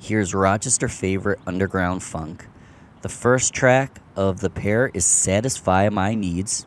Here's 0.00 0.32
Rochester 0.32 0.88
favorite 0.88 1.38
underground 1.46 2.02
funk. 2.02 2.46
The 3.02 3.10
first 3.10 3.52
track 3.52 4.00
of 4.16 4.40
the 4.40 4.48
pair 4.48 4.90
is 4.94 5.04
Satisfy 5.04 5.90
My 5.90 6.14
Needs, 6.14 6.64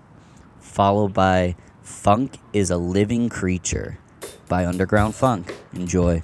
followed 0.60 1.12
by 1.12 1.56
Funk 1.82 2.38
is 2.54 2.70
a 2.70 2.78
Living 2.78 3.30
Creature 3.30 3.98
by 4.48 4.68
Underground 4.68 5.16
Funk. 5.16 5.56
Enjoy. 5.74 6.22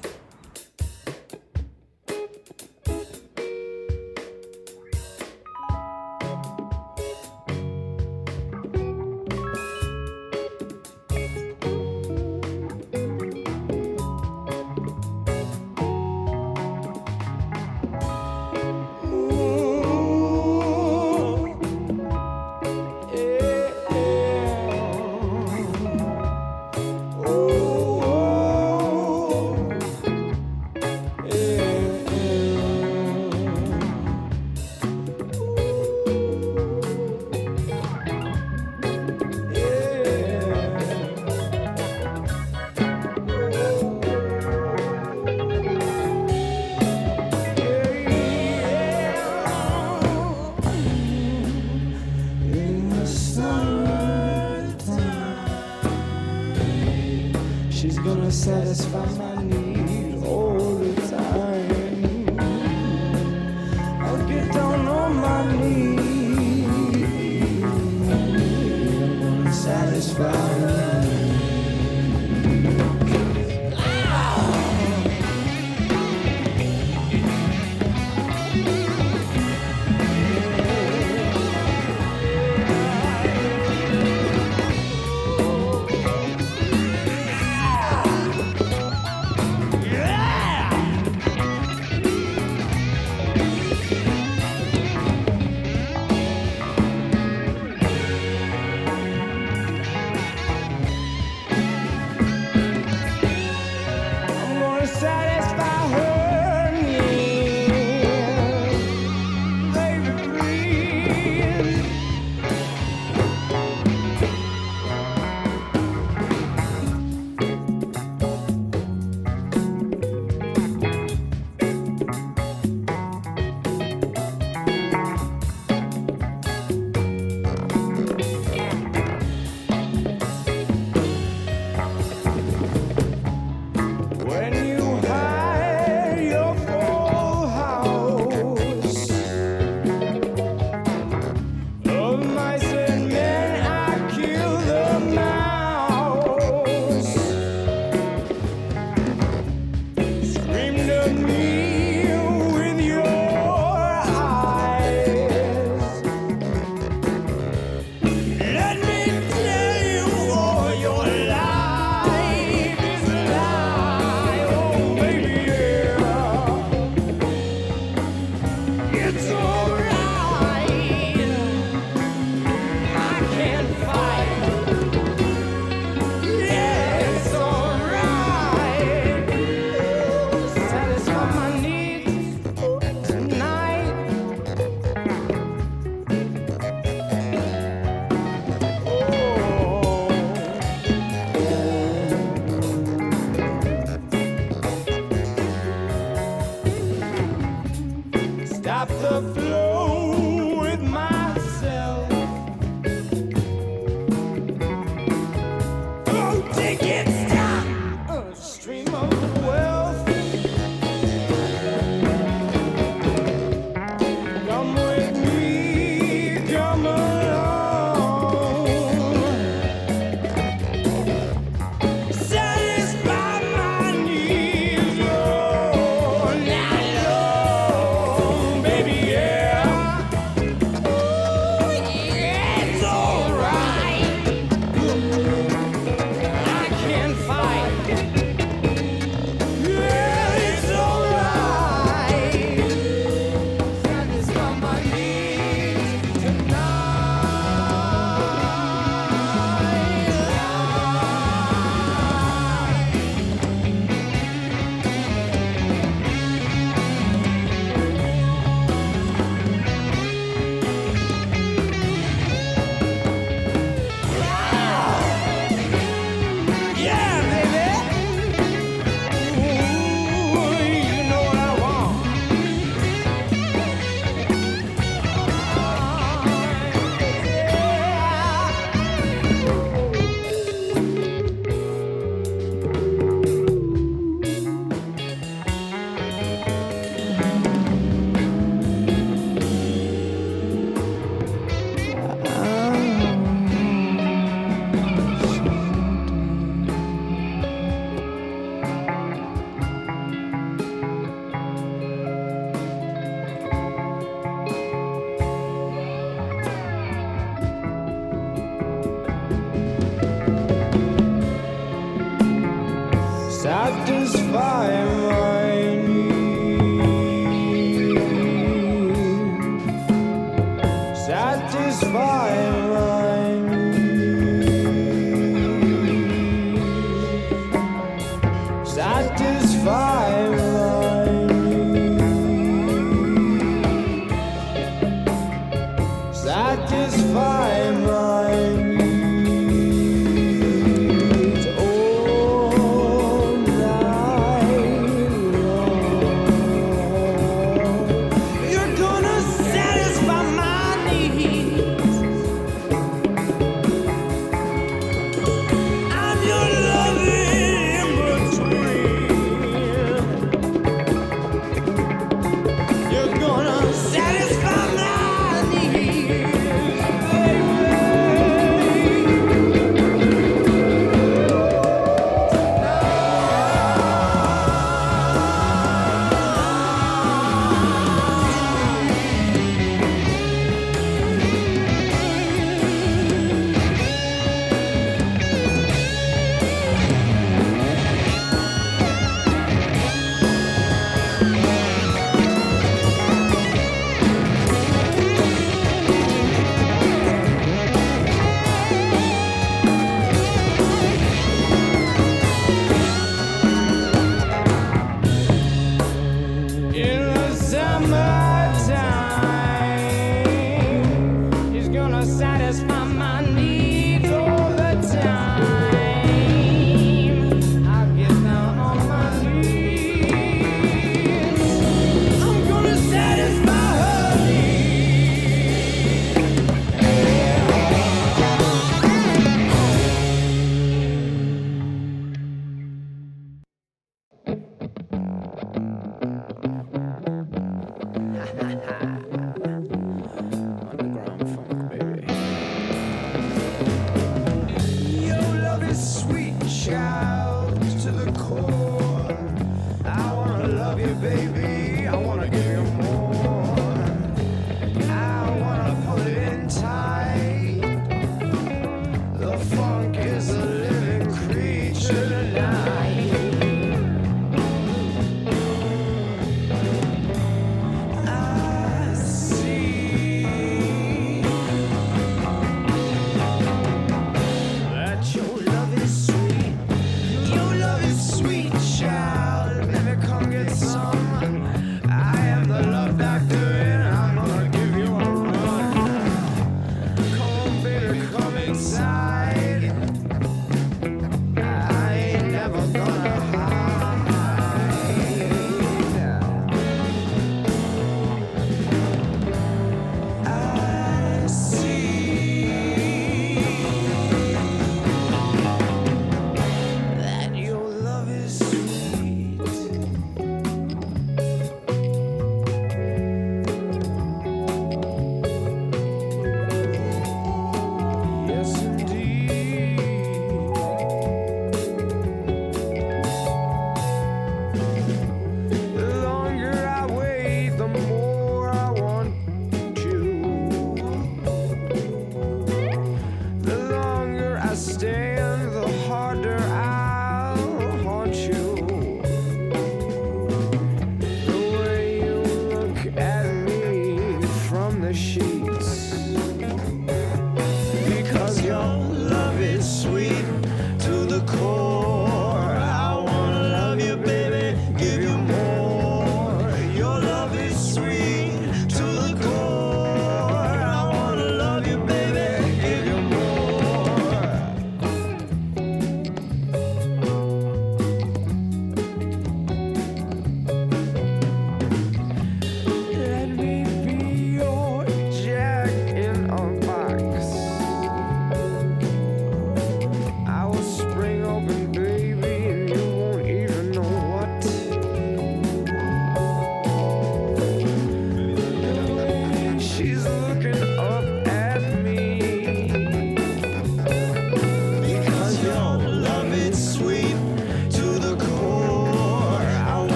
the 199.02 199.22
flow 199.34 200.60
with 200.62 200.82
my 200.82 201.15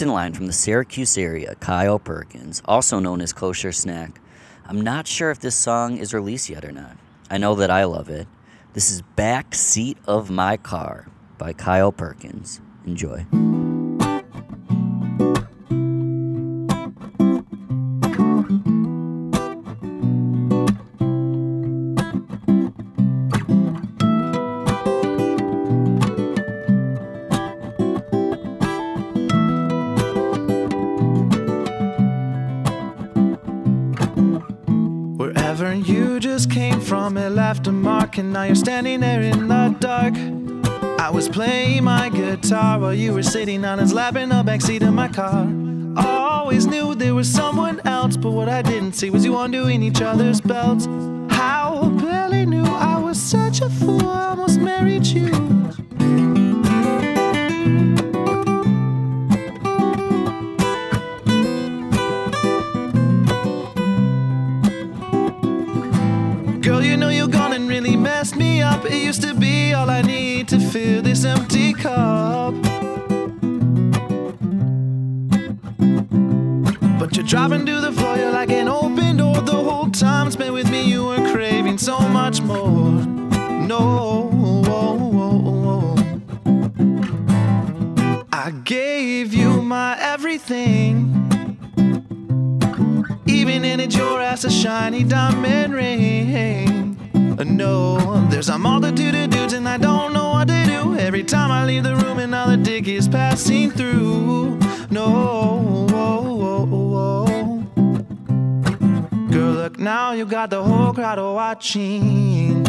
Next 0.00 0.08
in 0.08 0.14
line 0.14 0.32
from 0.32 0.46
the 0.46 0.54
Syracuse 0.54 1.18
area, 1.18 1.56
Kyle 1.56 1.98
Perkins, 1.98 2.62
also 2.64 3.00
known 3.00 3.20
as 3.20 3.34
Kosher 3.34 3.70
Snack. 3.70 4.18
I'm 4.64 4.80
not 4.80 5.06
sure 5.06 5.30
if 5.30 5.40
this 5.40 5.54
song 5.54 5.98
is 5.98 6.14
released 6.14 6.48
yet 6.48 6.64
or 6.64 6.72
not. 6.72 6.96
I 7.28 7.36
know 7.36 7.54
that 7.56 7.70
I 7.70 7.84
love 7.84 8.08
it. 8.08 8.26
This 8.72 8.90
is 8.90 9.02
Back 9.02 9.54
Seat 9.54 9.98
of 10.06 10.30
My 10.30 10.56
Car 10.56 11.08
by 11.36 11.52
Kyle 11.52 11.92
Perkins. 11.92 12.62
Enjoy. 12.86 13.26
And 38.18 38.32
now 38.32 38.44
you're 38.44 38.54
standing 38.54 39.00
there 39.00 39.20
in 39.20 39.48
the 39.48 39.76
dark. 39.78 40.14
I 41.00 41.10
was 41.10 41.28
playing 41.28 41.84
my 41.84 42.08
guitar 42.08 42.78
while 42.78 42.94
you 42.94 43.12
were 43.12 43.22
sitting 43.22 43.64
on 43.64 43.78
his 43.78 43.92
lap 43.92 44.16
in 44.16 44.28
the 44.28 44.42
backseat 44.42 44.86
of 44.86 44.94
my 44.94 45.08
car. 45.08 45.46
I 45.96 46.06
always 46.06 46.66
knew 46.66 46.94
there 46.94 47.14
was 47.14 47.28
someone 47.28 47.80
else, 47.84 48.16
but 48.16 48.30
what 48.30 48.48
I 48.48 48.62
didn't 48.62 48.92
see 48.92 49.10
was 49.10 49.24
you 49.24 49.36
undoing 49.36 49.82
each 49.82 50.02
other's 50.02 50.40
belts. 50.40 50.86
How 51.30 51.90
barely 52.00 52.46
knew 52.46 52.64
I 52.64 52.98
was 52.98 53.20
such 53.20 53.60
a 53.60 53.70
fool, 53.70 54.08
I 54.08 54.28
almost 54.28 54.60
married 54.60 55.06
you. 55.06 55.39
Up. 68.70 68.84
It 68.84 69.02
used 69.02 69.22
to 69.22 69.34
be 69.34 69.72
all 69.74 69.90
I 69.90 70.02
need 70.02 70.48
to 70.48 70.58
fill 70.58 71.02
this 71.02 71.24
empty 71.24 71.72
cup. 71.72 72.54
But 76.98 77.16
you're 77.16 77.26
driving 77.26 77.66
to 77.66 77.80
the 77.80 77.92
floor, 77.92 78.16
you're 78.16 78.32
like 78.32 78.50
an 78.50 78.68
open 78.68 79.16
door. 79.16 79.40
The 79.40 79.60
whole 79.68 79.90
time 79.90 80.30
spent 80.30 80.52
with 80.52 80.70
me, 80.70 80.82
you 80.82 81.06
were 81.06 81.32
craving 81.32 81.78
so 81.78 81.98
much 82.08 82.40
more. 82.40 82.90
No. 83.72 83.88
I 88.32 88.50
gave 88.64 89.34
you 89.34 89.62
my 89.62 89.98
everything. 90.00 90.94
Even 93.26 93.64
in 93.64 93.90
your 93.90 94.20
ass 94.20 94.44
a 94.44 94.50
shiny 94.50 95.04
diamond 95.04 95.74
ring. 95.74 96.89
No, 97.46 98.26
there's 98.28 98.50
a 98.50 98.58
multitude 98.58 99.14
of 99.14 99.30
dudes 99.30 99.54
and 99.54 99.66
I 99.66 99.78
don't 99.78 100.12
know 100.12 100.30
what 100.30 100.48
to 100.48 100.64
do. 100.64 100.98
Every 100.98 101.22
time 101.24 101.50
I 101.50 101.64
leave 101.64 101.84
the 101.84 101.96
room, 101.96 102.18
another 102.18 102.58
dick 102.58 102.86
is 102.86 103.08
passing 103.08 103.70
through. 103.70 104.58
No, 104.90 105.86
girl, 109.30 109.52
look 109.52 109.78
now, 109.78 110.12
you 110.12 110.26
got 110.26 110.50
the 110.50 110.62
whole 110.62 110.92
crowd 110.92 111.18
watching. 111.18 112.66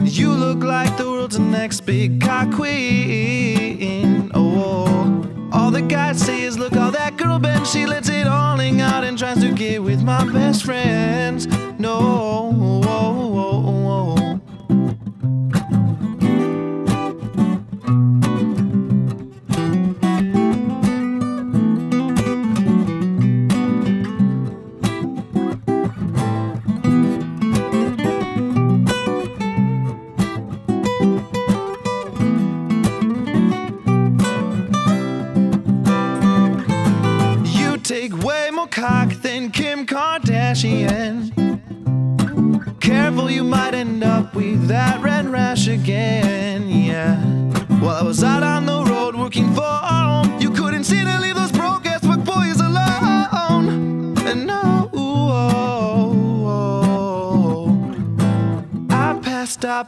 You 0.00 0.30
look 0.30 0.62
like 0.64 0.96
the 0.96 1.04
world's 1.04 1.38
next 1.38 1.82
big 1.82 2.22
cock 2.22 2.50
queen. 2.54 4.30
Oh, 4.32 5.22
all 5.56 5.70
the 5.70 5.80
guys 5.80 6.20
say 6.20 6.42
is, 6.42 6.58
look 6.58 6.74
how 6.74 6.90
that 6.90 7.16
girl 7.16 7.38
bends. 7.38 7.70
She 7.70 7.86
lets 7.86 8.08
it 8.10 8.26
all 8.26 8.58
hang 8.58 8.80
out 8.80 9.04
and 9.04 9.18
tries 9.18 9.40
to 9.40 9.52
get 9.52 9.82
with 9.82 10.02
my 10.02 10.30
best 10.30 10.64
friends. 10.64 11.46
No. 11.78 13.65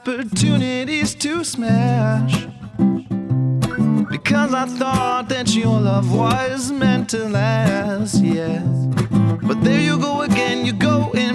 Opportunities 0.09 1.15
to 1.15 1.45
smash. 1.45 2.47
Because 4.11 4.55
I 4.55 4.65
thought 4.67 5.29
that 5.29 5.55
your 5.55 5.79
love 5.81 6.11
was 6.13 6.73
meant 6.73 7.11
to 7.11 7.29
last, 7.29 8.23
yeah. 8.23 8.61
But 9.43 9.63
there 9.63 9.81
you 9.81 9.99
go 9.99 10.23
again, 10.23 10.65
you 10.65 10.73
go 10.73 11.13
and 11.15 11.28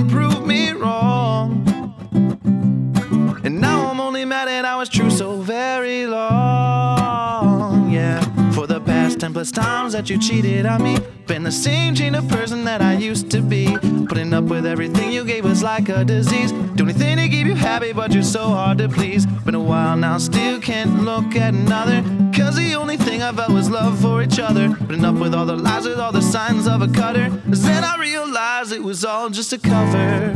countless 9.43 9.65
times 9.65 9.93
that 9.93 10.09
you 10.09 10.17
cheated 10.17 10.65
on 10.65 10.81
me. 10.81 10.97
Been 11.27 11.43
the 11.43 11.51
same 11.51 11.95
chain 11.95 12.15
of 12.15 12.27
person 12.29 12.63
that 12.65 12.81
I 12.81 12.93
used 12.93 13.29
to 13.31 13.41
be. 13.41 13.65
Putting 14.07 14.33
up 14.33 14.45
with 14.45 14.65
everything 14.65 15.11
you 15.11 15.25
gave 15.25 15.43
was 15.43 15.61
like 15.61 15.89
a 15.89 16.05
disease. 16.05 16.51
Do 16.75 16.83
anything 16.83 17.17
to 17.17 17.27
keep 17.27 17.47
you 17.47 17.55
happy, 17.55 17.93
but 17.93 18.13
you're 18.13 18.23
so 18.23 18.47
hard 18.47 18.77
to 18.77 18.87
please. 18.87 19.25
Been 19.45 19.55
a 19.55 19.59
while 19.59 19.97
now, 19.97 20.17
still 20.17 20.61
can't 20.61 21.03
look 21.03 21.35
at 21.35 21.53
another. 21.53 22.01
Cause 22.33 22.55
the 22.55 22.75
only 22.75 22.97
thing 22.97 23.21
I 23.21 23.31
felt 23.33 23.51
was 23.51 23.69
love 23.69 23.99
for 23.99 24.21
each 24.23 24.39
other. 24.39 24.75
Putting 24.75 25.03
up 25.03 25.15
with 25.15 25.33
all 25.33 25.45
the 25.45 25.57
lies, 25.57 25.85
with 25.85 25.99
all 25.99 26.11
the 26.11 26.21
signs 26.21 26.67
of 26.67 26.81
a 26.81 26.87
cutter. 26.87 27.29
Then 27.47 27.83
I 27.83 27.97
realized 27.97 28.71
it 28.71 28.83
was 28.83 29.03
all 29.03 29.29
just 29.29 29.51
a 29.51 29.57
cover. 29.57 30.33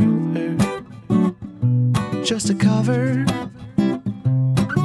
Just 2.24 2.50
a 2.50 2.54
cover. 2.54 3.24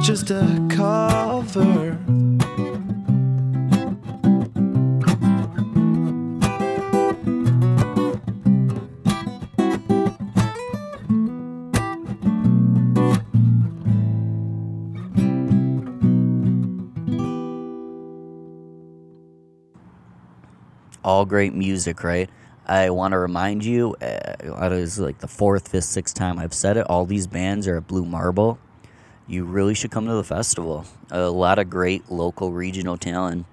Just 0.02 0.30
a 0.30 0.66
cover. 0.70 1.98
All 21.04 21.24
great 21.26 21.54
music, 21.54 22.02
right? 22.02 22.28
I 22.66 22.90
want 22.90 23.12
to 23.12 23.18
remind 23.18 23.64
you, 23.64 23.94
uh, 24.00 24.36
it 24.40 24.72
is 24.72 24.98
like 24.98 25.18
the 25.18 25.28
fourth, 25.28 25.68
fifth, 25.68 25.84
sixth 25.84 26.14
time 26.14 26.38
I've 26.38 26.54
said 26.54 26.78
it. 26.78 26.86
All 26.88 27.04
these 27.04 27.26
bands 27.26 27.68
are 27.68 27.76
at 27.76 27.86
Blue 27.86 28.06
Marble. 28.06 28.58
You 29.26 29.44
really 29.44 29.74
should 29.74 29.90
come 29.90 30.06
to 30.06 30.14
the 30.14 30.24
festival. 30.24 30.86
A 31.10 31.28
lot 31.28 31.58
of 31.58 31.68
great 31.68 32.10
local, 32.10 32.52
regional 32.52 32.96
talent. 32.96 33.44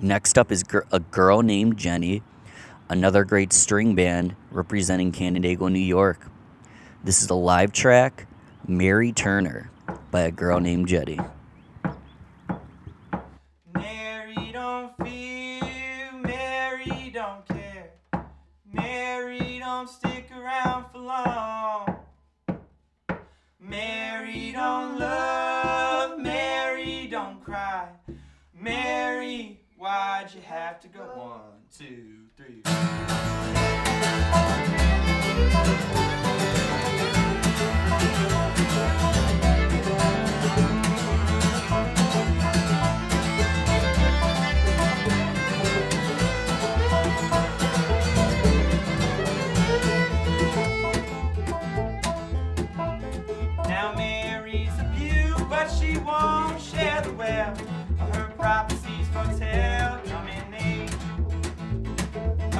Next 0.00 0.36
up 0.36 0.50
is 0.50 0.64
gir- 0.64 0.86
a 0.90 0.98
girl 0.98 1.42
named 1.42 1.76
Jenny, 1.76 2.22
another 2.88 3.24
great 3.24 3.52
string 3.52 3.94
band 3.94 4.34
representing 4.50 5.12
Canandaigua, 5.12 5.70
New 5.70 5.78
York. 5.78 6.26
This 7.04 7.22
is 7.22 7.30
a 7.30 7.34
live 7.34 7.72
track, 7.72 8.26
Mary 8.66 9.12
Turner, 9.12 9.70
by 10.10 10.22
a 10.22 10.32
girl 10.32 10.58
named 10.58 10.88
Jetty. 10.88 11.20
Mary, 28.62 29.60
why'd 29.76 30.32
you 30.32 30.40
have 30.42 30.78
to 30.78 30.86
go? 30.86 31.00
One, 31.00 31.40
two, 31.76 32.26
three. 32.36 32.62
Now 53.66 53.92
Mary's 53.96 54.68
a 54.78 54.94
beaut, 54.96 55.50
but 55.50 55.66
she 55.66 55.98
won't 55.98 56.60
share 56.60 57.00
the 57.00 57.12
her 57.58 57.71
prophecies 58.52 59.08
foretell 59.14 59.98
coming 60.04 60.54
age. 60.60 60.92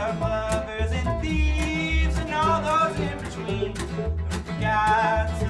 Of 0.02 0.20
lovers 0.20 0.90
and 0.90 1.20
thieves 1.20 2.16
and 2.16 2.32
all 2.32 2.60
those 2.68 2.98
in 2.98 3.18
between 3.18 3.76
who 3.76 4.40
forgot 4.46 5.41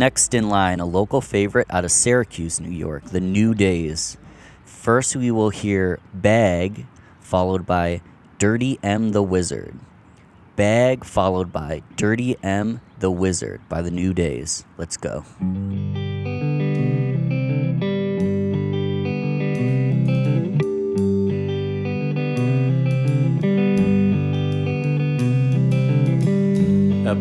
Next 0.00 0.32
in 0.32 0.48
line, 0.48 0.80
a 0.80 0.86
local 0.86 1.20
favorite 1.20 1.66
out 1.68 1.84
of 1.84 1.92
Syracuse, 1.92 2.58
New 2.58 2.70
York, 2.70 3.04
The 3.10 3.20
New 3.20 3.54
Days. 3.54 4.16
First, 4.64 5.14
we 5.14 5.30
will 5.30 5.50
hear 5.50 6.00
Bag, 6.14 6.86
followed 7.20 7.66
by 7.66 8.00
Dirty 8.38 8.78
M 8.82 9.12
the 9.12 9.22
Wizard. 9.22 9.78
Bag, 10.56 11.04
followed 11.04 11.52
by 11.52 11.82
Dirty 11.96 12.38
M 12.42 12.80
the 12.98 13.10
Wizard 13.10 13.60
by 13.68 13.82
The 13.82 13.90
New 13.90 14.14
Days. 14.14 14.64
Let's 14.78 14.96
go. 14.96 15.22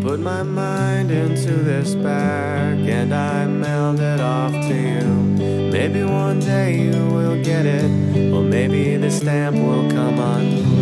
put 0.02 0.20
my 0.20 0.44
mind 0.44 1.12
into 1.12 1.52
this 1.52 1.96
bag 1.96 2.78
and 2.88 3.14
I 3.14 3.46
mailed 3.46 4.00
it 4.00 4.20
off 4.20 4.52
to 4.52 4.74
you. 4.74 5.72
Maybe 5.72 6.04
one 6.04 6.40
day 6.40 6.80
you 6.86 7.08
will 7.08 7.44
get 7.44 7.66
it, 7.66 8.34
or 8.34 8.42
maybe 8.42 8.96
the 8.98 9.12
stamp 9.12 9.56
will 9.58 9.90
come 9.92 10.20
on. 10.20 10.79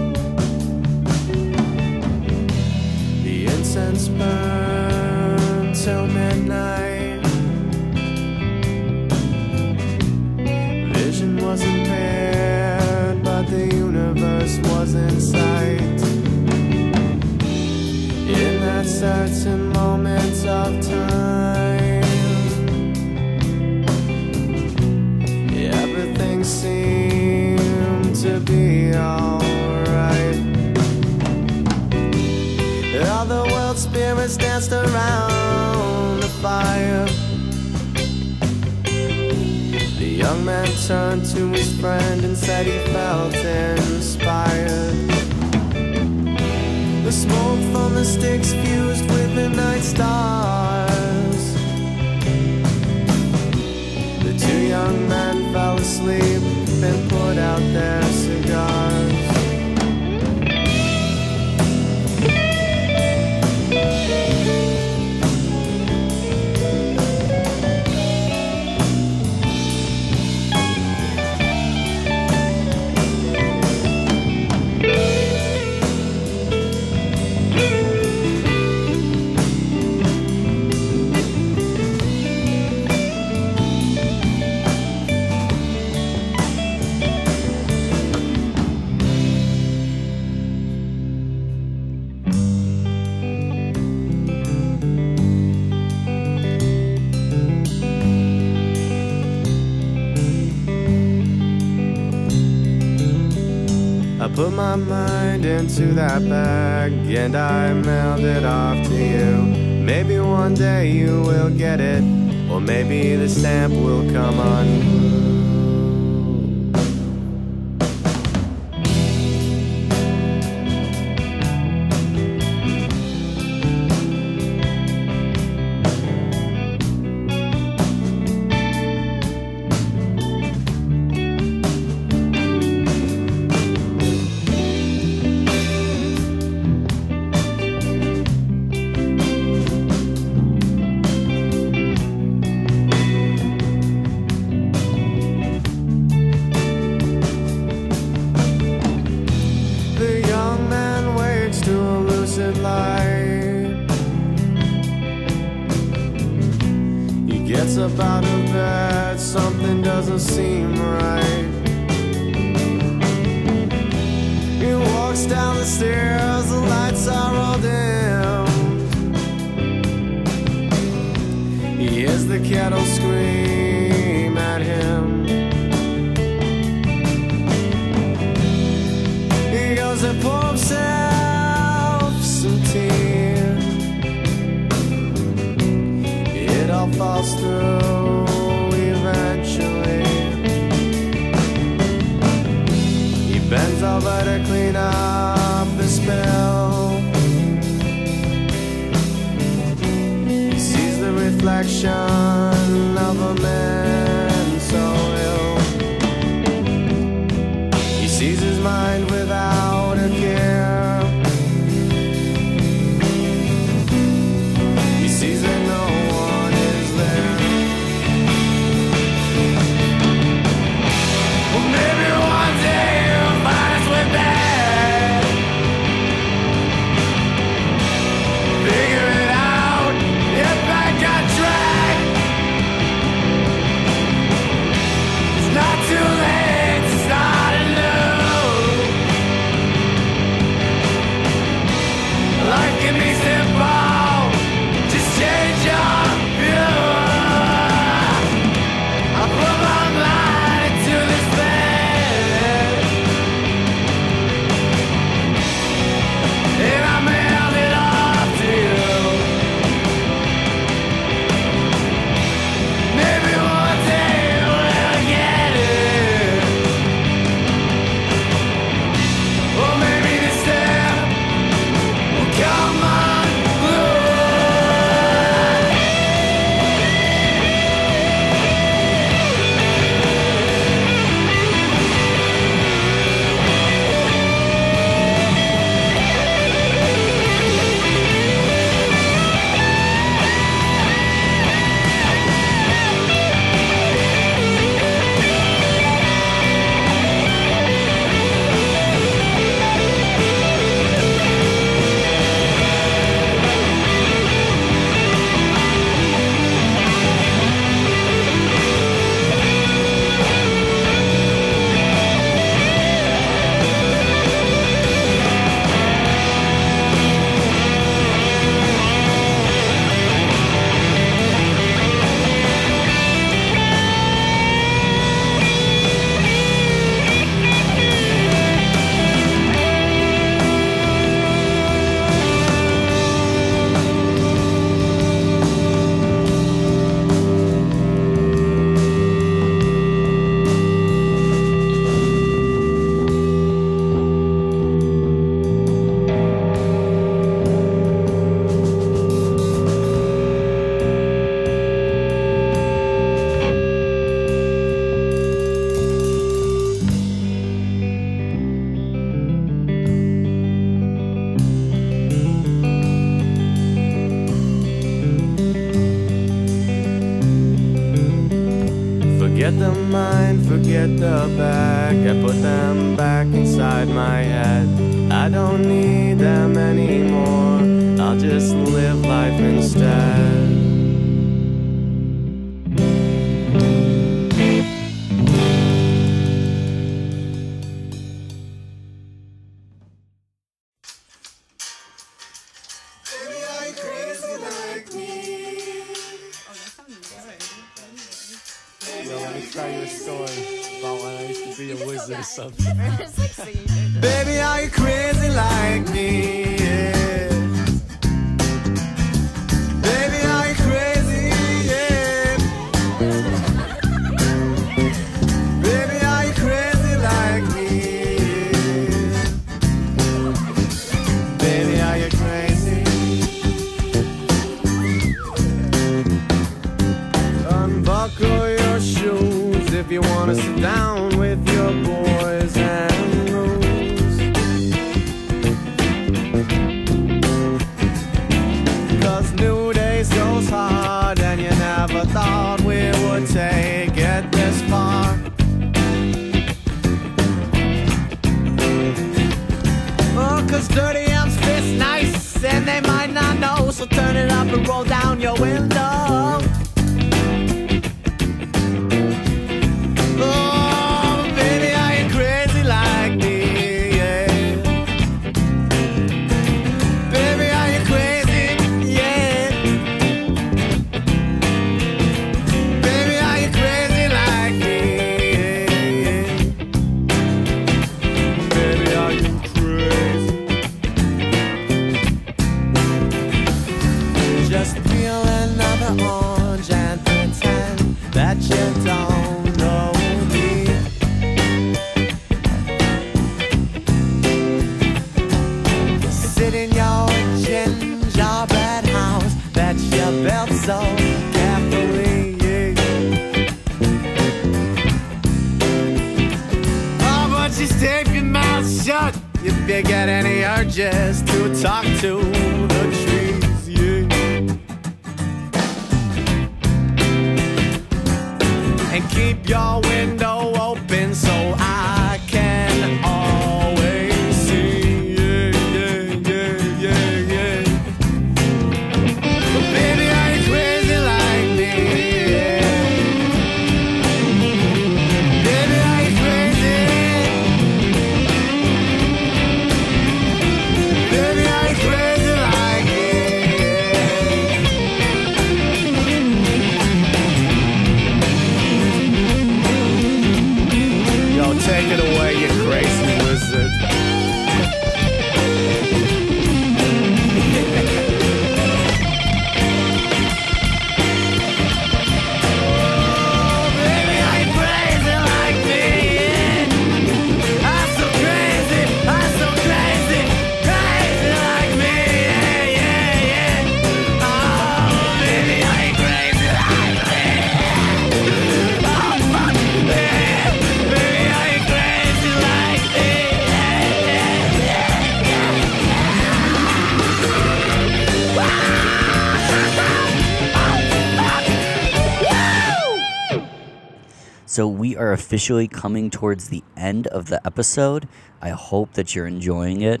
officially 595.34 595.66
coming 595.66 596.10
towards 596.10 596.48
the 596.48 596.62
end 596.76 597.08
of 597.08 597.26
the 597.26 597.44
episode. 597.44 598.06
I 598.40 598.50
hope 598.50 598.92
that 598.92 599.16
you're 599.16 599.26
enjoying 599.26 599.80
it. 599.80 600.00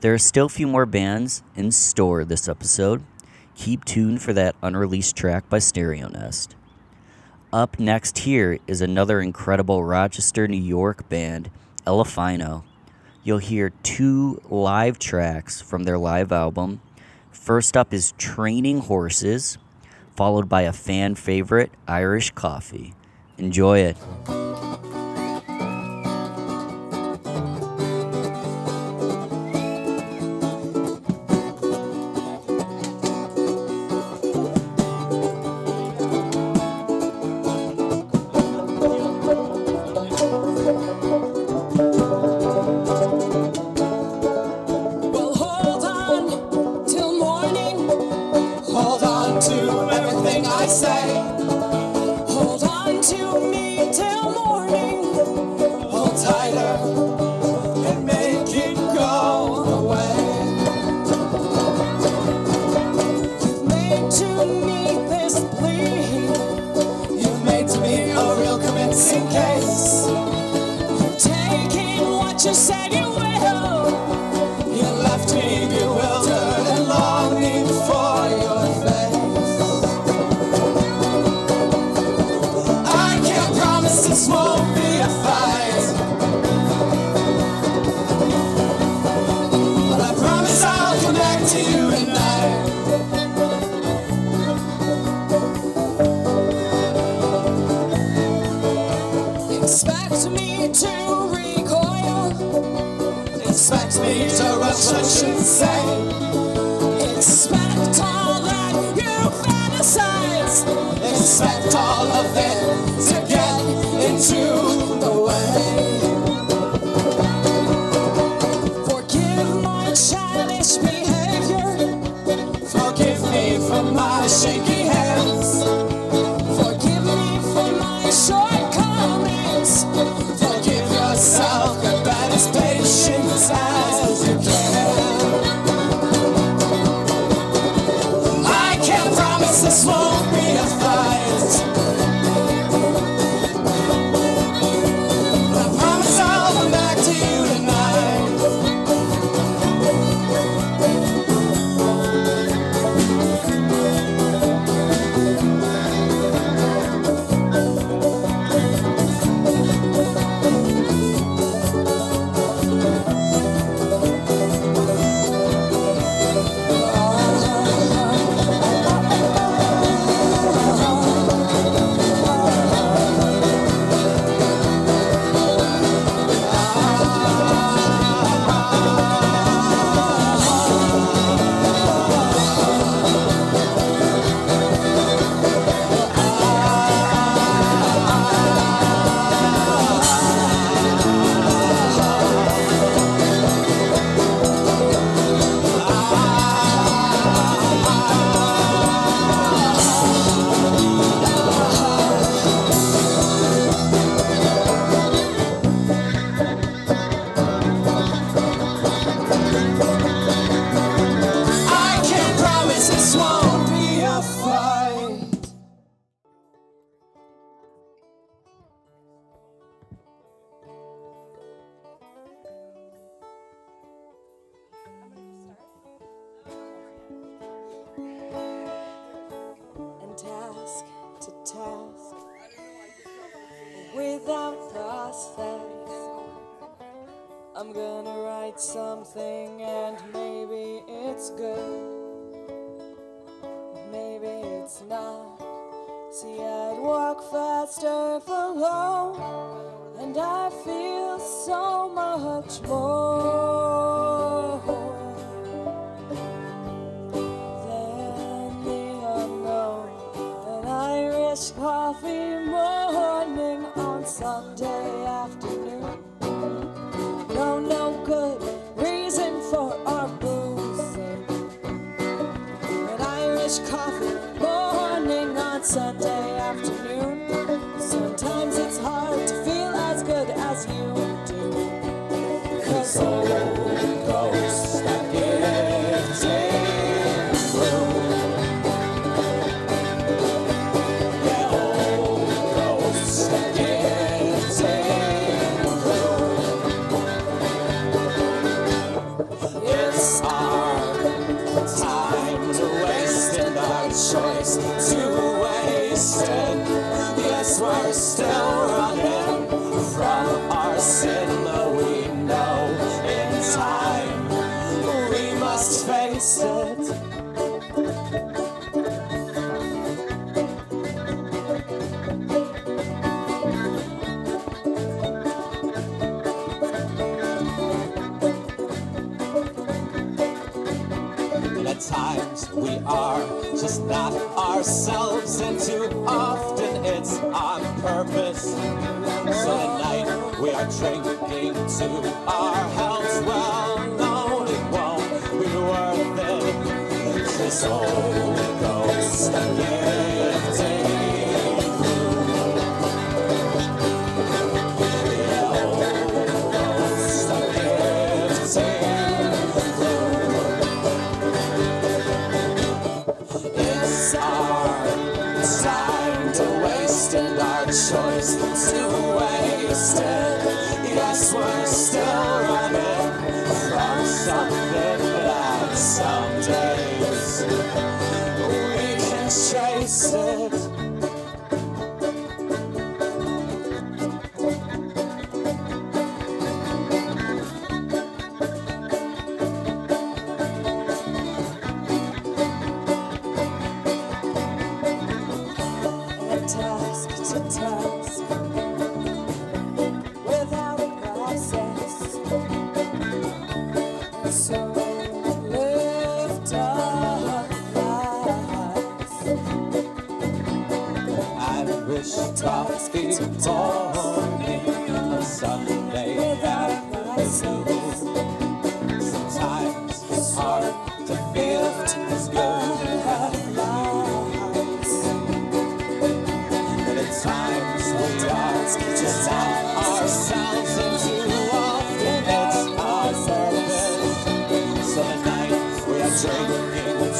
There 0.00 0.12
are 0.12 0.18
still 0.18 0.46
a 0.46 0.48
few 0.48 0.66
more 0.66 0.86
bands 0.86 1.44
in 1.54 1.70
store 1.70 2.24
this 2.24 2.48
episode. 2.48 3.04
Keep 3.54 3.84
tuned 3.84 4.22
for 4.22 4.32
that 4.32 4.56
unreleased 4.64 5.14
track 5.14 5.48
by 5.48 5.60
Stereo 5.60 6.08
Nest. 6.08 6.56
Up 7.52 7.78
next 7.78 8.18
here 8.18 8.58
is 8.66 8.80
another 8.80 9.20
incredible 9.20 9.84
Rochester, 9.84 10.48
New 10.48 10.60
York 10.60 11.08
band, 11.08 11.48
Elefino. 11.86 12.64
You'll 13.22 13.38
hear 13.38 13.70
two 13.84 14.42
live 14.50 14.98
tracks 14.98 15.60
from 15.60 15.84
their 15.84 15.96
live 15.96 16.32
album. 16.32 16.80
First 17.30 17.76
up 17.76 17.94
is 17.94 18.14
Training 18.18 18.78
Horses, 18.78 19.58
followed 20.16 20.48
by 20.48 20.62
a 20.62 20.72
fan 20.72 21.14
favorite, 21.14 21.70
Irish 21.86 22.32
Coffee. 22.32 22.94
Enjoy 23.38 23.78
it. 23.80 23.96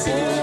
Drinking 0.06 0.35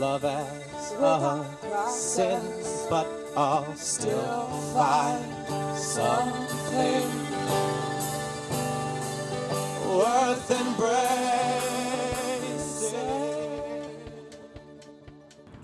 love 0.00 0.24
as 0.24 0.92
a 0.92 1.90
sin, 1.90 2.40
but 2.88 3.06
I'll 3.36 3.76
still 3.76 4.46
find 4.72 5.76
something 5.76 7.04
worth 9.86 10.50
embracing. 10.50 11.04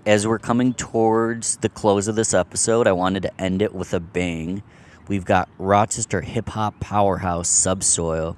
As 0.05 0.27
we're 0.27 0.37
coming 0.37 0.75
towards 0.75 1.57
the 1.57 1.69
close 1.69 2.07
of 2.07 2.15
this 2.15 2.35
episode, 2.35 2.85
I 2.85 2.91
wanted 2.91 3.23
to 3.23 3.41
end 3.41 3.63
it 3.63 3.73
with 3.73 3.91
a 3.95 3.99
bang. 3.99 4.61
We've 5.07 5.25
got 5.25 5.49
Rochester 5.57 6.21
hip 6.21 6.49
hop 6.49 6.79
powerhouse 6.79 7.49
Subsoil. 7.49 8.37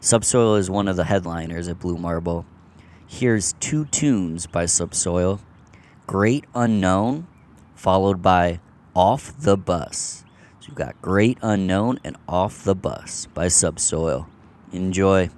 Subsoil 0.00 0.54
is 0.54 0.70
one 0.70 0.88
of 0.88 0.96
the 0.96 1.04
headliners 1.04 1.68
at 1.68 1.80
Blue 1.80 1.98
Marble. 1.98 2.46
Here's 3.14 3.52
two 3.60 3.84
tunes 3.84 4.48
by 4.48 4.66
Subsoil 4.66 5.40
Great 6.04 6.46
Unknown, 6.52 7.28
followed 7.76 8.22
by 8.22 8.58
Off 8.92 9.38
the 9.38 9.56
Bus. 9.56 10.24
So 10.58 10.66
you've 10.66 10.74
got 10.74 11.00
Great 11.00 11.38
Unknown 11.40 12.00
and 12.02 12.16
Off 12.28 12.64
the 12.64 12.74
Bus 12.74 13.28
by 13.32 13.46
Subsoil. 13.46 14.26
Enjoy. 14.72 15.30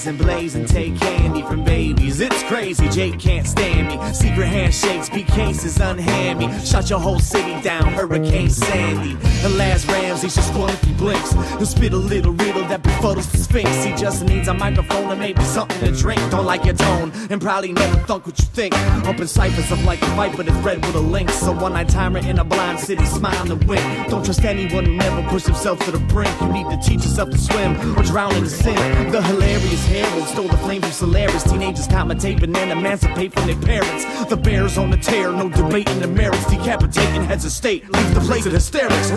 Amazing, 0.00 0.16
blazing, 0.16 0.64
take 0.64 0.98
candy 0.98 1.42
from 1.42 1.62
babies. 1.62 2.20
It's 2.20 2.42
crazy, 2.44 2.88
Jake 2.88 3.18
can't 3.18 3.46
stand 3.46 3.88
me. 3.88 4.14
Secret 4.14 4.46
handshakes, 4.46 5.10
beat 5.10 5.26
cases, 5.26 5.78
unhand 5.78 6.38
me. 6.38 6.48
Shut 6.64 6.88
your 6.88 6.98
whole 6.98 7.18
city 7.18 7.60
down, 7.60 7.92
Hurricane 7.92 8.48
Sandy. 8.48 9.18
And 9.44 9.58
last 9.58 9.86
Ramsey 9.88 10.28
just 10.28 10.48
spoil 10.48 10.70
if 10.70 10.82
he 10.82 10.94
blinks. 10.94 11.32
He'll 11.32 11.66
spit 11.66 11.92
a 11.92 11.98
little 11.98 12.32
riddle 12.32 12.62
that 12.68 12.82
befuddles 12.82 13.30
the 13.30 13.36
Sphinx. 13.36 13.84
He 13.84 13.94
just 13.94 14.24
needs 14.24 14.48
a 14.48 14.54
microphone 14.54 15.10
and 15.10 15.20
maybe 15.20 15.42
something 15.42 15.92
to 15.92 15.92
drink. 15.92 16.18
Don't 16.30 16.46
like 16.46 16.64
your 16.64 16.76
tone, 16.76 17.12
and 17.28 17.38
probably 17.38 17.74
never 17.74 17.98
thunk 18.06 18.26
what 18.26 18.38
you 18.38 18.46
think. 18.46 18.74
Up 19.06 19.20
in 19.20 19.28
ciphers, 19.28 19.70
I'm 19.70 19.84
like 19.84 20.00
a 20.00 20.06
viper 20.16 20.42
that's 20.44 20.62
bred 20.62 20.78
with 20.78 20.94
a 20.94 21.00
lynx. 21.00 21.34
So 21.34 21.52
one 21.52 21.74
night 21.74 21.90
timer 21.90 22.20
in 22.20 22.38
a 22.38 22.44
blind 22.44 22.80
city, 22.80 23.04
smile 23.04 23.52
and 23.52 23.62
wink. 23.64 23.82
Don't 24.08 24.24
trust 24.24 24.44
anyone 24.46 24.86
who 24.86 24.94
never 24.96 25.22
pushed 25.28 25.46
himself 25.46 25.78
to 25.84 25.90
the 25.90 25.98
brink. 25.98 26.34
You 26.40 26.52
need 26.54 26.70
to 26.70 26.78
teach 26.82 27.04
yourself 27.04 27.28
to 27.30 27.38
swim 27.38 27.98
or 27.98 28.02
drown 28.02 28.34
in 28.36 28.44
the 28.44 28.50
sin. 28.50 29.10
The 29.12 29.20
hilarious 29.20 29.89
hero 29.90 30.24
stole 30.24 30.48
the 30.48 30.56
flame 30.58 30.80
from 30.80 30.92
Solaris. 30.92 31.42
Teenagers 31.42 31.88
commentating 31.88 32.44
and 32.44 32.54
then 32.54 32.70
emancipate 32.70 33.32
from 33.32 33.46
their 33.46 33.56
parents. 33.56 34.04
The 34.30 34.36
bears 34.36 34.78
on 34.78 34.90
the 34.90 34.96
tear, 34.96 35.32
no 35.32 35.48
debating 35.48 35.98
the 36.00 36.06
merits. 36.06 36.46
Decapitating 36.46 37.24
heads 37.24 37.44
of 37.44 37.50
state, 37.50 37.90
leave 37.90 38.14
the 38.14 38.20
place 38.20 38.46
of 38.46 38.52
hysterics. 38.52 39.10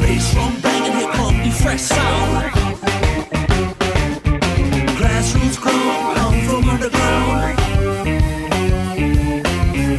Bass 0.00 0.32
drum 0.32 0.60
banging, 0.60 1.10
come 1.12 1.38
the 1.38 1.50
fresh 1.62 1.82
sound. 1.82 2.52
Grassroots 4.98 5.60
grown, 5.60 6.14
come 6.16 6.40
from 6.48 6.68
underground. 6.68 7.56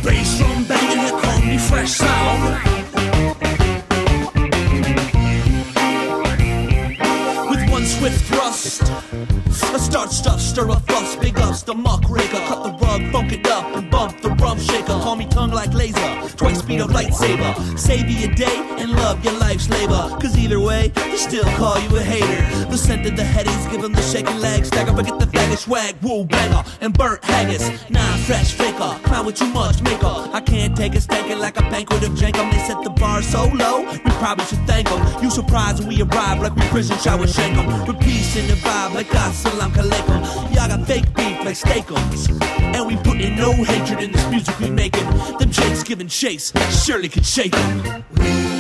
Bass 0.04 0.38
drum 0.38 0.64
banging, 0.66 1.20
come 1.22 1.48
the 1.50 1.58
fresh 1.58 1.92
sound. 1.92 2.77
Thrust, 8.70 9.64
I 9.74 9.78
start 9.78 10.12
stuff, 10.12 10.40
stir 10.40 10.70
up 10.70 10.86
fuss, 10.88 11.16
big 11.18 11.38
ups, 11.40 11.64
the 11.64 11.74
muck 11.74 12.04
rigger, 12.10 12.40
cut 12.48 12.64
the 12.64 12.86
rug, 12.86 13.12
funk 13.12 13.32
it 13.32 13.48
up, 13.48 13.76
and 13.76 13.90
bump 13.90 14.22
the 14.22 14.30
rum 14.30 14.60
shaker. 14.60 14.86
Call 14.88 15.16
me 15.16 15.26
tongue 15.28 15.52
like 15.52 15.74
laser, 15.74 16.30
twice 16.36 16.60
speed 16.60 16.82
of 16.82 16.90
lightsaber. 16.90 17.78
Save 17.78 18.10
you 18.10 18.30
a 18.30 18.36
day 18.36 18.58
and 18.80 18.92
love 18.92 19.24
your 19.24 19.38
life's 19.40 19.70
labor. 19.70 20.10
Cause 20.22 20.38
either 20.38 20.60
way, 20.60 20.90
they 20.90 21.18
still 21.18 21.46
call 21.56 21.80
you 21.80 21.98
a 21.98 22.02
hater. 22.02 22.66
The 22.66 22.78
scent 22.78 23.02
after 23.02 23.16
the 23.16 23.24
headies, 23.24 23.72
give 23.72 23.84
him 23.84 23.94
the 23.94 24.02
shaking 24.02 24.40
legs. 24.40 24.68
Stagger, 24.68 24.96
forget 24.96 25.20
the 25.20 25.26
faggot 25.26 25.58
swag. 25.58 25.96
Woo, 26.02 26.26
banger, 26.26 26.64
and 26.82 26.98
Burt 26.98 27.24
Haggis. 27.24 27.90
Nah, 27.90 28.18
fresh 28.28 28.54
faker, 28.54 29.00
clown 29.04 29.26
with 29.26 29.36
too 29.36 29.52
much 29.54 29.82
makeup. 29.82 30.34
I 30.34 30.42
can't 30.42 30.76
take 30.76 30.96
it, 30.96 31.02
stankin' 31.02 31.40
like 31.40 31.58
a 31.58 31.62
banquet 31.62 32.04
of 32.04 32.14
jankum. 32.14 32.52
They 32.52 32.60
set 32.60 32.84
the 32.84 32.90
bar 32.90 33.22
so 33.22 33.46
low, 33.54 33.84
we 33.92 34.12
probably 34.22 34.46
should 34.46 34.66
thank 34.68 34.90
them. 34.90 35.24
You 35.24 35.30
surprised 35.30 35.80
when 35.80 35.90
we 35.90 36.02
arrive 36.02 36.42
like 36.42 36.56
we 36.56 36.62
prison 36.68 36.98
shower 36.98 37.28
shank 37.28 37.58
'em. 37.58 37.86
With 37.88 38.00
peace 38.00 38.36
in 38.36 38.48
the 38.48 38.57
vibe 38.58 38.94
like 38.94 39.08
Assalam 39.08 39.72
Alaikum. 39.72 40.56
Y'all 40.56 40.68
got 40.68 40.86
fake 40.88 41.14
beef 41.16 41.38
like 41.46 41.56
steakums. 41.56 42.30
And 42.76 42.86
we 42.88 42.96
put 42.98 43.20
in 43.22 43.36
no 43.36 43.52
hatred 43.54 44.02
in 44.04 44.12
this 44.12 44.30
music 44.30 44.60
we 44.60 44.70
making. 44.70 45.06
Them 45.38 45.52
jakes 45.52 45.84
giving 45.84 46.08
chase, 46.08 46.52
surely 46.86 47.10
could 47.10 47.26
shake 47.26 47.56
'em. 47.56 48.57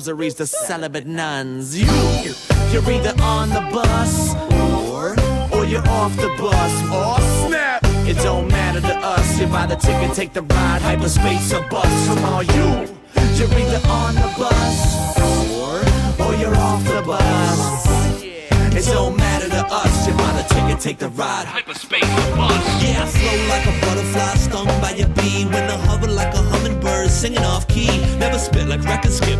Rosaries 0.00 0.32
to 0.32 0.46
celibate 0.46 1.06
nuns. 1.06 1.78
You, 1.78 1.84
you're 2.72 2.90
either 2.90 3.14
on 3.22 3.50
the 3.50 3.60
bus 3.70 4.34
or, 4.88 5.14
or 5.54 5.66
you're 5.66 5.86
off 5.88 6.16
the 6.16 6.28
bus. 6.40 6.72
Oh 6.88 7.46
snap! 7.46 7.84
It 8.08 8.16
don't 8.22 8.48
matter 8.48 8.80
to 8.80 8.96
us. 8.96 9.38
You 9.38 9.46
buy 9.48 9.66
the 9.66 9.76
ticket, 9.76 10.14
take 10.14 10.32
the 10.32 10.40
ride, 10.40 10.80
hyperspace 10.80 11.52
or 11.52 11.68
bus. 11.68 12.06
Come 12.06 12.24
on, 12.24 12.46
you, 12.46 12.88
you're 13.36 13.52
either 13.60 13.86
on 13.88 14.14
the 14.14 14.32
bus 14.38 15.18
or, 15.20 16.24
or 16.24 16.34
you're 16.36 16.56
off 16.56 16.82
the 16.84 17.02
bus. 17.02 17.90
It 18.72 18.86
don't 18.86 19.16
matter 19.18 19.48
to 19.50 19.66
us. 19.66 20.06
You 20.06 20.14
buy 20.14 20.32
the 20.32 20.54
ticket, 20.54 20.80
take 20.80 20.98
the 20.98 21.10
ride. 21.10 21.44
Hyperspace 21.44 22.04
or 22.04 22.36
bus. 22.36 22.82
Yeah, 22.82 23.02
I 23.02 23.06
flow 23.06 23.36
like 23.52 23.66
a 23.66 23.74
butterfly 23.84 24.34
stung 24.36 24.66
by 24.80 24.92
a 24.92 25.06
bee. 25.08 25.44
When 25.44 25.64
I 25.64 25.76
hover 25.86 26.06
like 26.06 26.32
a 26.32 26.38
hummingbird, 26.38 27.10
singing 27.10 27.44
off 27.44 27.66
key. 27.68 27.90
Never 28.18 28.38
spit 28.38 28.68
like 28.68 28.82
record 28.84 29.12
skip, 29.12 29.39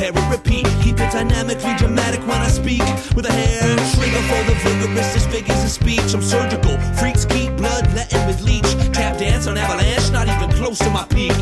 like 0.00 0.10
a 0.10 0.12
pair 0.12 0.22
of 0.22 0.30
repeat. 0.30 0.66
Keep 0.82 1.00
it 1.00 1.12
dynamically 1.12 1.74
dramatic 1.76 2.20
when 2.20 2.40
I 2.40 2.48
speak. 2.48 2.82
With 3.14 3.26
a 3.26 3.32
hair 3.32 3.76
trigger 3.94 4.22
for 4.28 4.42
the 4.48 4.56
vigorous 4.64 5.12
disfigures 5.14 5.62
of 5.64 5.70
speech. 5.70 6.14
I'm 6.14 6.22
surgical. 6.22 6.78
Freaks 6.98 7.24
keep 7.24 7.56
blood 7.56 7.86
letting 7.94 8.26
with 8.26 8.40
leech. 8.42 8.70
Tap 8.92 9.18
dance 9.18 9.46
on 9.46 9.56
avalanche, 9.56 10.10
not 10.12 10.28
even 10.28 10.50
close 10.56 10.78
to 10.78 10.90
my 10.90 11.04
peak. 11.06 11.32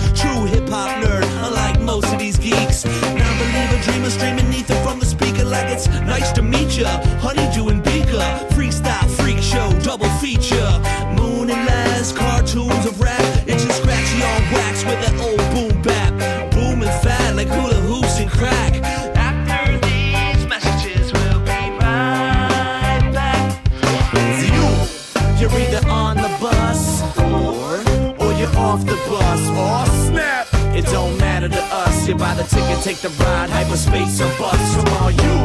Buy 32.19 32.35
the 32.35 32.43
ticket, 32.43 32.83
take 32.83 32.99
the 32.99 33.09
ride, 33.23 33.49
hyperspace 33.49 34.21
or 34.21 34.29
bus. 34.39 34.77
Come 34.77 34.93
on, 35.03 35.15
you. 35.15 35.39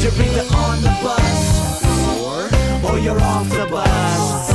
You're 0.00 0.12
either 0.12 0.46
on 0.54 0.80
the 0.80 0.94
bus 1.02 1.84
or, 2.22 2.88
or 2.88 2.98
you're 2.98 3.20
off 3.20 3.48
the 3.50 3.66
bus. 3.70 4.54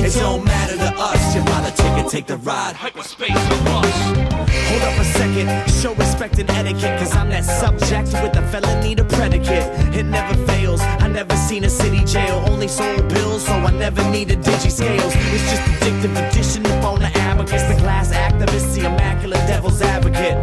It 0.00 0.14
don't 0.14 0.44
matter 0.44 0.76
to 0.76 0.92
us. 0.96 1.34
You 1.34 1.42
buy 1.42 1.60
the 1.62 1.72
ticket, 1.74 2.10
take 2.10 2.26
the 2.26 2.36
ride, 2.38 2.76
hyperspace 2.76 3.30
or 3.30 3.64
bus. 3.64 4.38
Hold 4.68 4.82
up 4.82 4.98
a 5.00 5.04
second, 5.04 5.48
show 5.70 5.94
respect 5.94 6.38
and 6.38 6.48
etiquette, 6.50 6.98
cause 7.00 7.14
I'm 7.16 7.28
that 7.30 7.44
subject 7.44 8.12
with 8.22 8.36
a 8.36 8.42
felony 8.48 8.94
to 8.94 9.04
predicate. 9.04 9.66
It 9.94 10.04
never 10.04 10.34
fails, 10.46 10.80
I 10.80 11.08
never 11.08 11.34
seen 11.36 11.64
a 11.64 11.70
city 11.70 12.04
jail, 12.04 12.44
only 12.48 12.68
sold 12.68 13.08
pills, 13.10 13.46
so 13.46 13.52
I 13.52 13.70
never 13.72 14.08
needed 14.10 14.40
digi 14.40 14.70
scales. 14.70 15.12
It's 15.16 15.50
just 15.50 15.62
addictive 15.62 16.14
addition 16.28 16.66
up 16.66 16.84
on 16.84 17.00
the 17.00 17.10
abacus, 17.18 17.62
the 17.62 17.76
class 17.76 18.12
activist, 18.12 18.74
the 18.74 18.86
immaculate 18.86 19.44
devil's 19.46 19.82
advocate. 19.82 20.36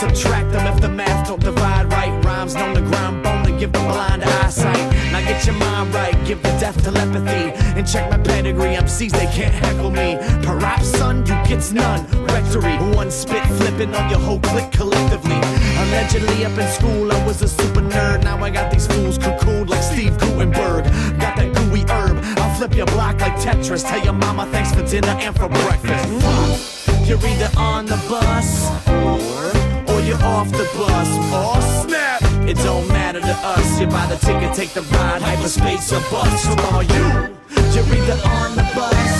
Subtract 0.00 0.52
them 0.52 0.66
if 0.66 0.80
the 0.82 0.90
math 0.90 1.26
don't 1.26 1.40
divide 1.40 1.90
right, 1.90 2.12
rhymes 2.22 2.54
known 2.54 2.74
the 2.74 2.82
ground 2.82 3.22
bone 3.24 3.44
to 3.44 3.52
give 3.58 3.72
the 3.72 3.78
blind 3.78 4.22
eyesight. 4.22 4.76
Now 5.10 5.20
get 5.20 5.46
your 5.46 5.54
mind 5.54 5.94
right, 5.94 6.12
give 6.26 6.42
the 6.42 6.50
death 6.60 6.82
telepathy, 6.84 7.52
and 7.78 7.86
check 7.86 8.10
my 8.10 8.18
pedigree, 8.18 8.74
MCs 8.76 9.12
they 9.12 9.24
can't 9.26 9.54
heckle 9.54 9.90
me. 9.90 10.18
Perhaps 10.42 10.88
son, 10.88 11.20
you 11.20 11.34
gets 11.48 11.72
none, 11.72 12.04
rectory, 12.26 12.76
one 12.94 13.10
spit 13.10 13.42
flipping 13.56 13.94
on 13.94 14.10
your 14.10 14.18
whole 14.18 14.38
clique 14.40 14.70
collectively. 14.70 15.40
Allegedly 15.82 16.44
up 16.44 16.58
in 16.58 16.68
school, 16.72 17.10
I 17.10 17.26
was 17.26 17.40
a 17.40 17.48
super 17.48 17.80
nerd. 17.80 18.22
Now 18.22 18.36
I 18.44 18.50
got 18.50 18.70
these 18.70 18.86
fools 18.86 19.16
cocooned 19.16 19.70
like 19.70 19.82
Steve 19.82 20.18
Guttenberg. 20.18 20.84
Got 21.18 21.36
that 21.36 21.54
gooey 21.54 21.84
herb. 21.88 22.18
I'll 22.38 22.54
flip 22.56 22.74
your 22.74 22.86
block 22.86 23.20
like 23.20 23.36
Tetris. 23.36 23.88
Tell 23.88 24.04
your 24.04 24.12
mama 24.12 24.44
thanks 24.52 24.74
for 24.74 24.84
dinner 24.86 25.16
and 25.20 25.34
for 25.34 25.48
breakfast. 25.48 27.08
You're 27.08 27.24
either 27.24 27.50
on 27.56 27.86
the 27.86 27.96
bus 28.08 28.68
or, 28.88 29.65
or 30.06 30.08
you're 30.08 30.22
off 30.22 30.50
the 30.50 30.68
bus. 30.76 31.08
Oh 31.32 31.84
snap! 31.86 32.22
It 32.48 32.56
don't 32.58 32.86
matter 32.88 33.20
to 33.20 33.36
us. 33.42 33.80
You 33.80 33.86
buy 33.86 34.06
the 34.06 34.16
ticket, 34.16 34.54
take 34.54 34.70
the 34.70 34.82
ride, 34.82 35.22
hyperspace 35.22 35.92
or 35.92 36.00
bus. 36.10 36.46
Come 36.46 36.60
on, 36.74 36.88
you. 36.88 37.36
You're 37.74 37.84
either 37.84 38.18
on 38.28 38.56
the 38.56 38.66
bus 38.74 39.14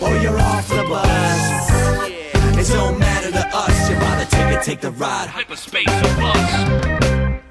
or, 0.00 0.08
or 0.08 0.16
you're 0.18 0.38
off 0.38 0.68
the 0.68 0.84
bus. 0.88 1.70
It 2.58 2.72
don't 2.72 2.98
matter 2.98 3.30
to 3.30 3.56
us. 3.56 3.90
You 3.90 3.96
buy 3.96 4.24
the 4.24 4.36
ticket, 4.36 4.62
take 4.62 4.80
the 4.80 4.90
ride, 4.92 5.28
hyperspace 5.28 5.88
or 5.88 6.16
bus. 6.16 7.42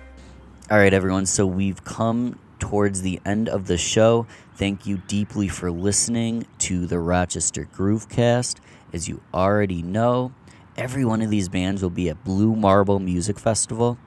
All 0.69 0.77
right, 0.77 0.93
everyone. 0.93 1.25
So 1.25 1.45
we've 1.45 1.83
come 1.83 2.39
towards 2.59 3.01
the 3.01 3.19
end 3.25 3.49
of 3.49 3.67
the 3.67 3.77
show. 3.77 4.25
Thank 4.55 4.85
you 4.85 4.97
deeply 5.07 5.47
for 5.47 5.71
listening 5.71 6.45
to 6.59 6.85
the 6.85 6.99
Rochester 6.99 7.67
Groovecast. 7.73 8.57
As 8.93 9.07
you 9.07 9.21
already 9.33 9.81
know, 9.81 10.33
every 10.77 11.05
one 11.05 11.21
of 11.21 11.29
these 11.29 11.49
bands 11.49 11.81
will 11.81 11.89
be 11.89 12.09
at 12.09 12.23
Blue 12.23 12.55
Marble 12.55 12.99
Music 12.99 13.39
Festival. 13.39 13.97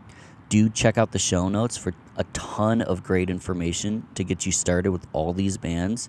Do 0.48 0.68
check 0.68 0.98
out 0.98 1.12
the 1.12 1.18
show 1.18 1.48
notes 1.48 1.76
for 1.76 1.92
a 2.16 2.24
ton 2.32 2.82
of 2.82 3.02
great 3.02 3.30
information 3.30 4.06
to 4.14 4.24
get 4.24 4.46
you 4.46 4.52
started 4.52 4.90
with 4.90 5.06
all 5.12 5.32
these 5.32 5.56
bands 5.56 6.08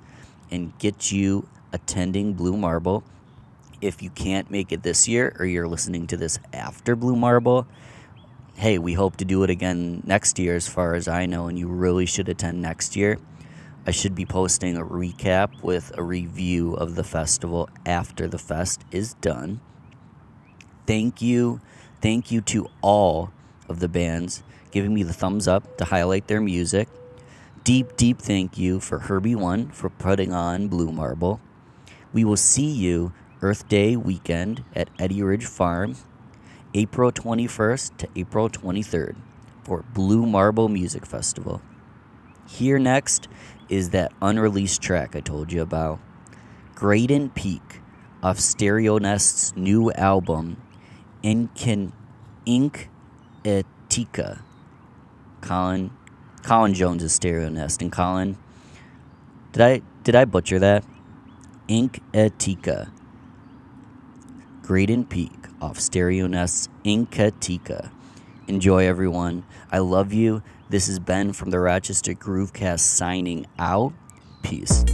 and 0.51 0.77
get 0.77 1.11
you 1.11 1.47
attending 1.73 2.33
Blue 2.33 2.55
Marble. 2.55 3.03
If 3.81 4.01
you 4.01 4.09
can't 4.09 4.49
make 4.49 4.71
it 4.71 4.83
this 4.83 5.07
year 5.07 5.35
or 5.39 5.45
you're 5.45 5.67
listening 5.67 6.07
to 6.07 6.17
this 6.17 6.39
after 6.53 6.95
Blue 6.95 7.15
Marble, 7.15 7.67
hey, 8.55 8.77
we 8.77 8.93
hope 8.93 9.17
to 9.17 9.25
do 9.25 9.43
it 9.43 9.49
again 9.49 10.01
next 10.05 10.39
year, 10.39 10.55
as 10.55 10.67
far 10.67 10.95
as 10.95 11.07
I 11.07 11.25
know, 11.25 11.47
and 11.47 11.59
you 11.59 11.67
really 11.67 12.05
should 12.05 12.29
attend 12.29 12.61
next 12.61 12.95
year. 12.95 13.17
I 13.85 13.91
should 13.91 14.15
be 14.15 14.25
posting 14.25 14.77
a 14.77 14.85
recap 14.85 15.61
with 15.61 15.91
a 15.97 16.03
review 16.03 16.73
of 16.73 16.95
the 16.95 17.03
festival 17.03 17.69
after 17.85 18.27
the 18.27 18.39
fest 18.39 18.83
is 18.91 19.13
done. 19.15 19.59
Thank 20.85 21.21
you. 21.21 21.61
Thank 22.01 22.31
you 22.31 22.41
to 22.41 22.69
all 22.81 23.31
of 23.67 23.79
the 23.79 23.87
bands 23.87 24.43
giving 24.75 24.93
me 24.93 25.03
the 25.03 25.13
thumbs 25.13 25.47
up 25.47 25.77
to 25.77 25.85
highlight 25.85 26.27
their 26.27 26.41
music. 26.41 26.89
Deep, 27.63 27.95
deep 27.95 28.19
thank 28.19 28.57
you 28.57 28.81
for 28.81 28.99
Herbie 28.99 29.33
One 29.33 29.69
for 29.69 29.89
putting 29.89 30.33
on 30.33 30.67
Blue 30.67 30.91
Marble. 30.91 31.39
We 32.11 32.25
will 32.25 32.35
see 32.35 32.69
you 32.69 33.13
Earth 33.41 33.69
Day 33.69 33.95
weekend 33.95 34.65
at 34.75 34.89
Eddie 34.99 35.23
Ridge 35.23 35.45
Farm, 35.45 35.95
April 36.73 37.11
21st 37.11 37.97
to 37.99 38.09
April 38.17 38.49
23rd 38.49 39.15
for 39.63 39.85
Blue 39.93 40.25
Marble 40.25 40.67
Music 40.67 41.05
Festival. 41.05 41.61
Here 42.45 42.77
next 42.77 43.29
is 43.69 43.91
that 43.91 44.11
unreleased 44.21 44.81
track 44.81 45.15
I 45.15 45.21
told 45.21 45.53
you 45.53 45.61
about. 45.61 45.99
Graydon 46.75 47.29
Peak 47.29 47.79
off 48.21 48.39
Stereo 48.39 48.97
Nest's 48.97 49.55
new 49.55 49.89
album, 49.93 50.57
Incan 51.25 51.91
Ink 52.45 52.87
Etika. 53.43 54.41
Colin 55.41 55.89
Colin 56.43 56.75
Jones 56.75 57.01
is 57.01 57.13
Stereo 57.13 57.49
Nest 57.49 57.81
and 57.81 57.91
Colin 57.91 58.37
did 59.51 59.61
I 59.63 59.81
did 60.03 60.15
I 60.15 60.25
butcher 60.25 60.59
that? 60.59 60.85
Ink 61.67 61.99
Etika. 62.13 62.91
Graydon 64.61 65.05
Peak 65.05 65.31
off 65.59 65.79
Stereo 65.79 66.27
Nest's 66.27 66.69
Inkatika. 66.83 67.89
Enjoy 68.47 68.85
everyone. 68.85 69.45
I 69.71 69.79
love 69.79 70.13
you. 70.13 70.43
This 70.69 70.87
is 70.87 70.99
Ben 70.99 71.33
from 71.33 71.49
the 71.49 71.59
Rochester 71.59 72.13
Groovecast 72.13 72.81
signing 72.81 73.47
out. 73.57 73.93
Peace. 74.43 74.85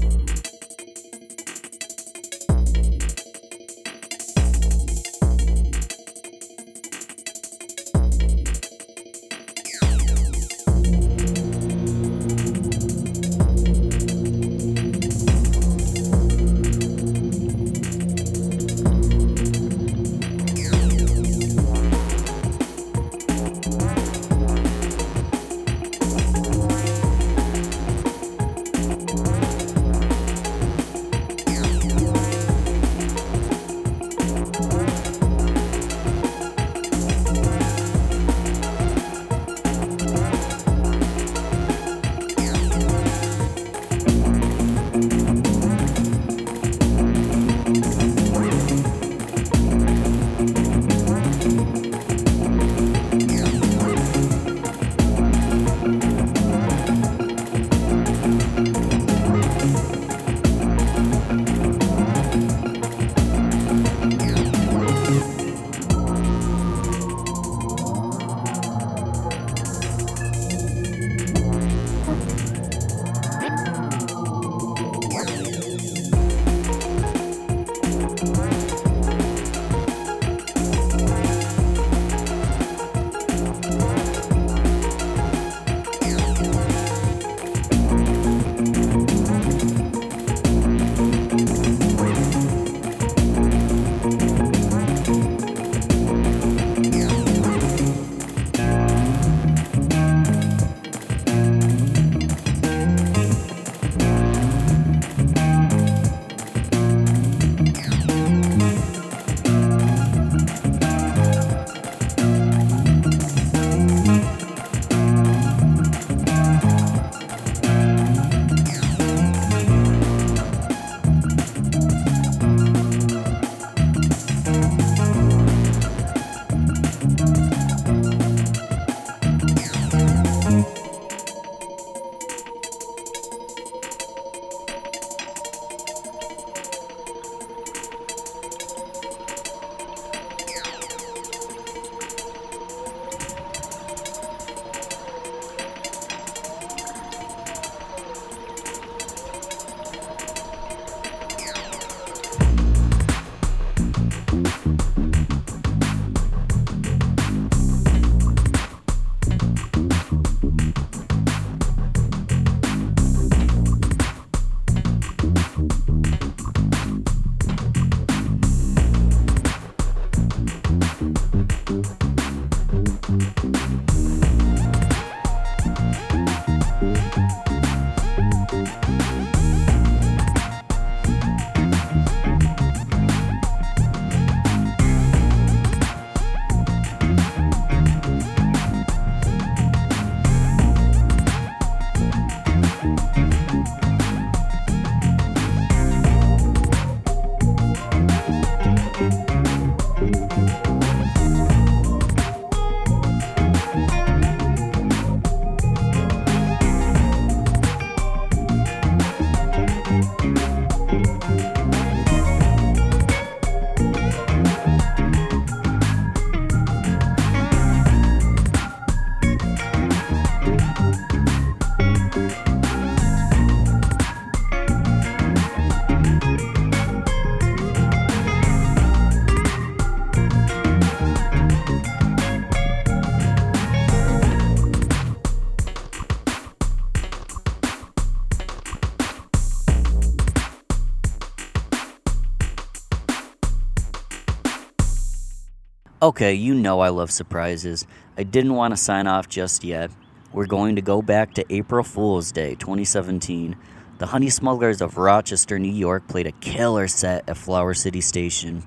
Okay, 246.03 246.33
you 246.33 246.55
know 246.55 246.79
I 246.79 246.89
love 246.89 247.11
surprises. 247.11 247.85
I 248.17 248.23
didn't 248.23 248.55
want 248.55 248.71
to 248.71 248.75
sign 248.75 249.05
off 249.05 249.29
just 249.29 249.63
yet. 249.63 249.91
We're 250.33 250.47
going 250.47 250.75
to 250.77 250.81
go 250.81 251.03
back 251.03 251.35
to 251.35 251.45
April 251.53 251.83
Fool's 251.83 252.31
Day 252.31 252.55
2017. 252.55 253.55
The 253.99 254.07
Honey 254.07 254.31
Smugglers 254.31 254.81
of 254.81 254.97
Rochester, 254.97 255.59
New 255.59 255.71
York 255.71 256.07
played 256.07 256.25
a 256.25 256.31
killer 256.31 256.87
set 256.87 257.29
at 257.29 257.37
Flower 257.37 257.75
City 257.75 258.01
Station. 258.01 258.63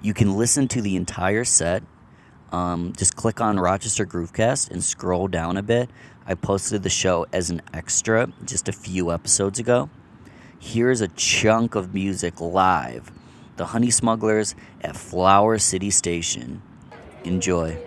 You 0.00 0.14
can 0.14 0.36
listen 0.36 0.68
to 0.68 0.80
the 0.80 0.94
entire 0.94 1.42
set. 1.42 1.82
Um, 2.52 2.92
just 2.96 3.16
click 3.16 3.40
on 3.40 3.58
Rochester 3.58 4.06
Groovecast 4.06 4.70
and 4.70 4.84
scroll 4.84 5.26
down 5.26 5.56
a 5.56 5.62
bit. 5.62 5.90
I 6.24 6.34
posted 6.34 6.84
the 6.84 6.88
show 6.88 7.26
as 7.32 7.50
an 7.50 7.62
extra 7.74 8.32
just 8.44 8.68
a 8.68 8.72
few 8.72 9.10
episodes 9.10 9.58
ago. 9.58 9.90
Here's 10.60 11.00
a 11.00 11.08
chunk 11.08 11.74
of 11.74 11.92
music 11.92 12.40
live 12.40 13.10
The 13.56 13.66
Honey 13.66 13.90
Smugglers 13.90 14.54
at 14.80 14.96
Flower 14.96 15.58
City 15.58 15.90
Station. 15.90 16.62
Enjoy. 17.24 17.78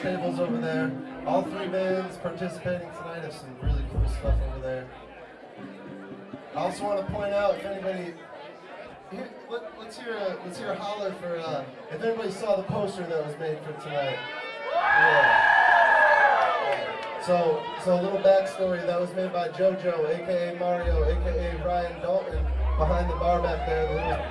Tables 0.00 0.38
over 0.38 0.58
there. 0.58 0.92
All 1.26 1.42
three 1.42 1.68
bands 1.68 2.16
participating 2.18 2.88
tonight 2.90 3.22
have 3.22 3.32
some 3.32 3.54
really 3.60 3.84
cool 3.92 4.08
stuff 4.08 4.38
over 4.50 4.60
there. 4.60 4.86
I 6.54 6.60
also 6.60 6.84
want 6.84 7.06
to 7.06 7.12
point 7.12 7.32
out 7.34 7.56
if 7.56 7.64
anybody 7.64 8.14
here, 9.10 9.30
let, 9.50 9.62
us 9.78 9.98
hear 9.98 10.14
a 10.14 10.38
let's 10.44 10.58
hear 10.58 10.70
a 10.72 10.76
holler 10.76 11.12
for 11.14 11.38
uh, 11.38 11.64
if 11.90 12.02
anybody 12.02 12.30
saw 12.30 12.56
the 12.56 12.62
poster 12.64 13.06
that 13.06 13.26
was 13.26 13.36
made 13.38 13.58
for 13.60 13.72
tonight. 13.82 14.18
Yeah. 14.74 15.58
So 17.24 17.62
so 17.84 18.00
a 18.00 18.02
little 18.02 18.20
backstory 18.20 18.86
that 18.86 19.00
was 19.00 19.12
made 19.14 19.32
by 19.32 19.48
JoJo, 19.48 20.08
aka 20.08 20.58
Mario, 20.58 21.04
aka 21.04 21.62
Ryan 21.64 22.00
Dalton, 22.00 22.44
behind 22.78 23.10
the 23.10 23.16
bar 23.16 23.42
back 23.42 23.66
there, 23.66 23.88
the, 23.88 23.94
little, 23.94 24.22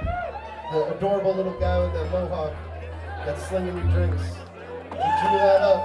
the 0.72 0.96
adorable 0.96 1.36
little 1.36 1.60
guy 1.60 1.80
with 1.84 1.94
that 1.94 2.10
mohawk 2.12 2.54
that's 3.26 3.46
slinging 3.48 3.76
you 3.76 3.84
drinks. 3.92 4.47
Drew 4.98 5.38
that 5.38 5.62
up. 5.62 5.84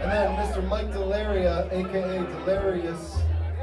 And 0.00 0.10
then 0.10 0.36
Mr. 0.36 0.66
Mike 0.68 0.90
Delaria, 0.90 1.72
aka 1.72 2.18
Delirious, 2.44 3.22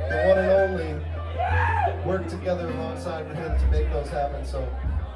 the 0.09 0.15
one 0.25 0.37
and 0.37 0.49
only, 0.49 2.05
worked 2.05 2.29
together 2.29 2.69
alongside 2.69 3.27
with 3.27 3.37
him 3.37 3.57
to 3.59 3.67
make 3.67 3.91
those 3.91 4.09
happen. 4.09 4.45
So 4.45 4.67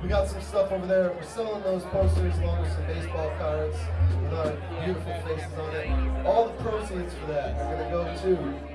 we 0.02 0.10
got 0.10 0.28
some 0.28 0.42
stuff 0.42 0.72
over 0.72 0.86
there. 0.86 1.12
We're 1.12 1.24
selling 1.24 1.64
those 1.64 1.84
posters 1.84 2.38
along 2.40 2.62
with 2.62 2.74
some 2.74 2.86
baseball 2.88 3.32
cards 3.38 3.78
with 4.22 4.34
our 4.34 4.52
beautiful 4.84 5.14
faces 5.26 5.54
on 5.58 5.74
it. 5.76 6.26
All 6.26 6.50
the 6.50 6.64
proceeds 6.64 7.14
for 7.14 7.28
that 7.28 7.56
are 7.62 7.78
gonna 7.78 7.90
go 7.90 8.04
to 8.04 8.74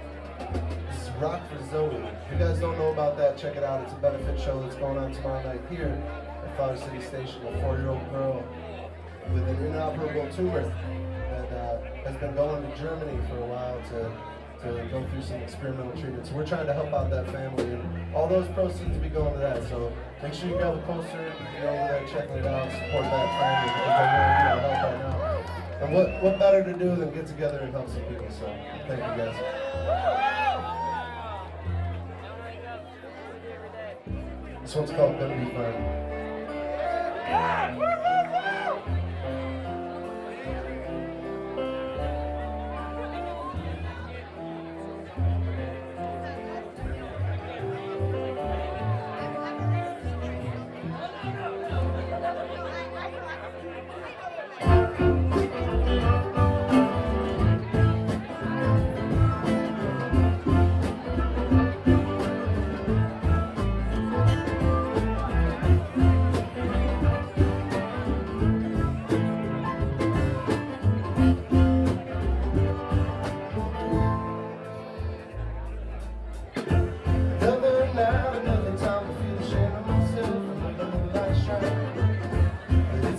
this 0.88 1.02
is 1.02 1.10
Rock 1.20 1.42
for 1.50 1.62
Zoe. 1.70 1.96
If 1.96 2.32
you 2.32 2.38
guys 2.38 2.58
don't 2.60 2.78
know 2.78 2.92
about 2.92 3.18
that, 3.18 3.36
check 3.36 3.56
it 3.56 3.62
out. 3.62 3.82
It's 3.82 3.92
a 3.92 3.96
benefit 3.96 4.40
show 4.40 4.62
that's 4.62 4.76
going 4.76 4.96
on 4.96 5.12
tomorrow 5.12 5.42
night 5.42 5.60
here 5.68 6.02
at 6.44 6.56
Flower 6.56 6.76
City 6.76 7.02
Station. 7.02 7.46
A 7.46 7.60
four-year-old 7.60 8.10
girl 8.10 8.42
with 9.32 9.48
an 9.48 9.66
inoperable 9.66 10.28
tumor 10.34 10.62
that 11.30 11.52
uh, 11.52 11.80
has 12.04 12.16
been 12.16 12.34
going 12.34 12.62
to 12.62 12.76
Germany 12.76 13.18
for 13.28 13.36
a 13.38 13.46
while 13.46 13.80
to 13.90 14.10
to 14.62 14.88
go 14.90 15.06
through 15.10 15.22
some 15.22 15.36
experimental 15.36 15.92
treatment. 15.92 16.26
So 16.26 16.34
we're 16.34 16.46
trying 16.46 16.66
to 16.66 16.72
help 16.74 16.92
out 16.92 17.10
that 17.10 17.30
family, 17.30 17.64
and 17.64 18.14
all 18.14 18.28
those 18.28 18.48
proceeds 18.48 18.90
will 18.90 18.98
be 18.98 19.08
going 19.08 19.32
to 19.34 19.38
that. 19.38 19.62
So 19.68 19.92
make 20.20 20.34
sure 20.34 20.48
you 20.48 20.56
grab 20.56 20.74
a 20.74 20.82
poster, 20.82 21.32
you're 21.54 21.68
over 21.68 21.86
there 21.86 22.04
checking 22.08 22.34
it 22.34 22.46
out, 22.46 22.68
support 22.72 23.04
that 23.04 23.28
family 23.38 23.70
they 23.70 23.86
really 23.94 24.18
need 24.18 24.48
help 24.48 24.62
right 24.82 24.98
now. 24.98 25.18
And 25.80 25.94
what 25.94 26.22
what 26.24 26.38
better 26.40 26.64
to 26.64 26.72
do 26.72 26.96
than 26.96 27.12
get 27.14 27.26
together 27.28 27.58
and 27.58 27.72
help 27.72 27.88
some 27.88 28.02
people? 28.02 28.26
So 28.30 28.46
thank 28.88 28.98
you 28.98 29.14
guys. 29.22 29.36
This 34.62 34.74
one's 34.74 34.90
called 34.90 35.18
Gonna 35.20 35.36
Be 35.36 35.50
Fun. 35.54 36.18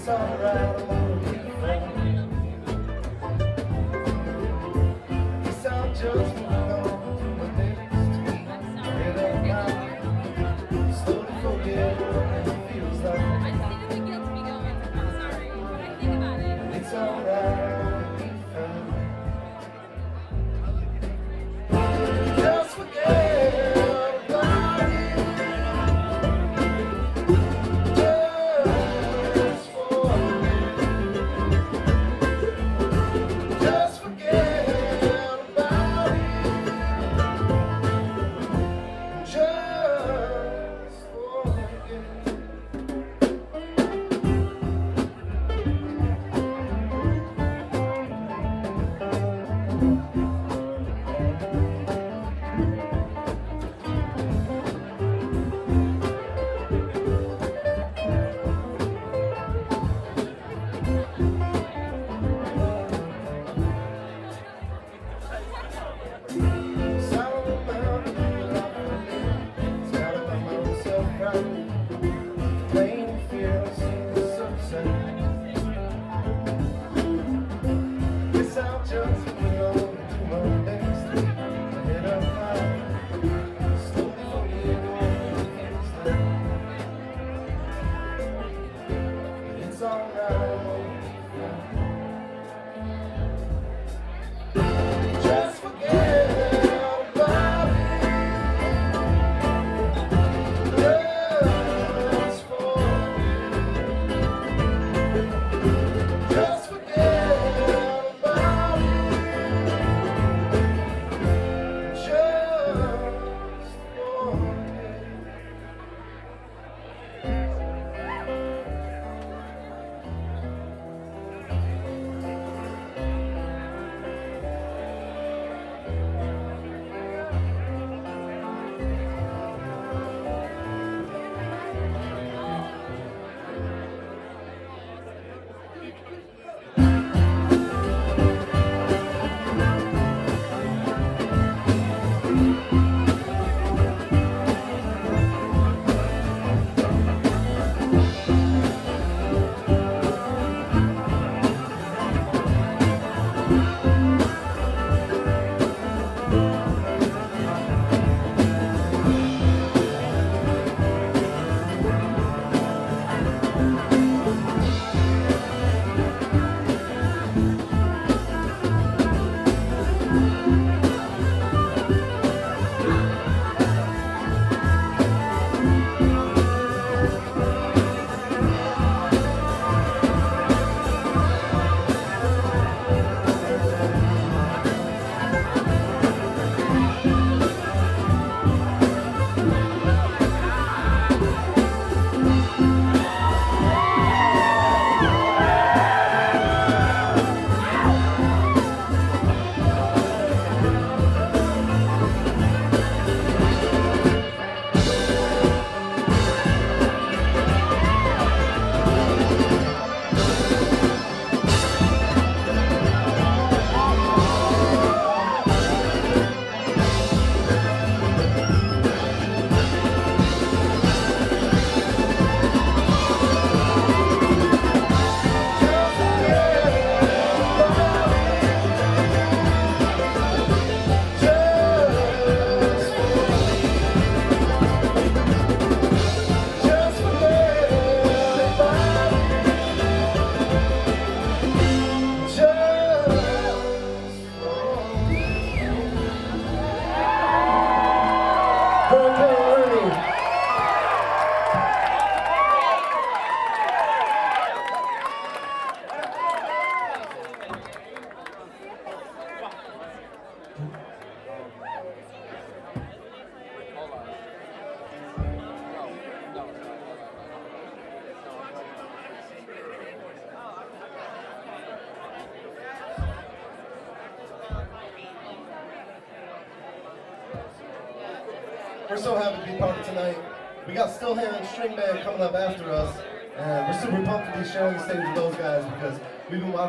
alright. 0.10 0.89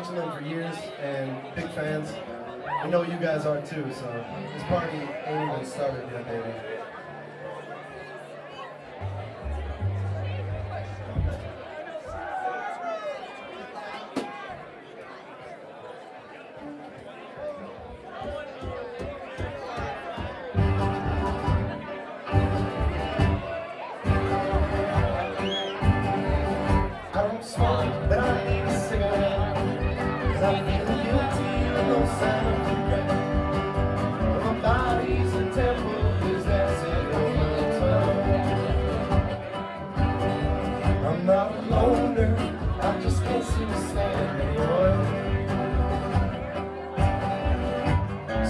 watching 0.01 0.15
them 0.15 0.31
for 0.31 0.43
years 0.43 0.75
and 0.99 1.55
big 1.55 1.69
fans. 1.71 2.11
I 2.67 2.87
know 2.87 3.03
you 3.03 3.17
guys 3.17 3.45
are 3.45 3.61
too, 3.61 3.85
so 3.93 4.25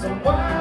so 0.01 0.09
why? 0.23 0.60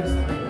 best. 0.00 0.41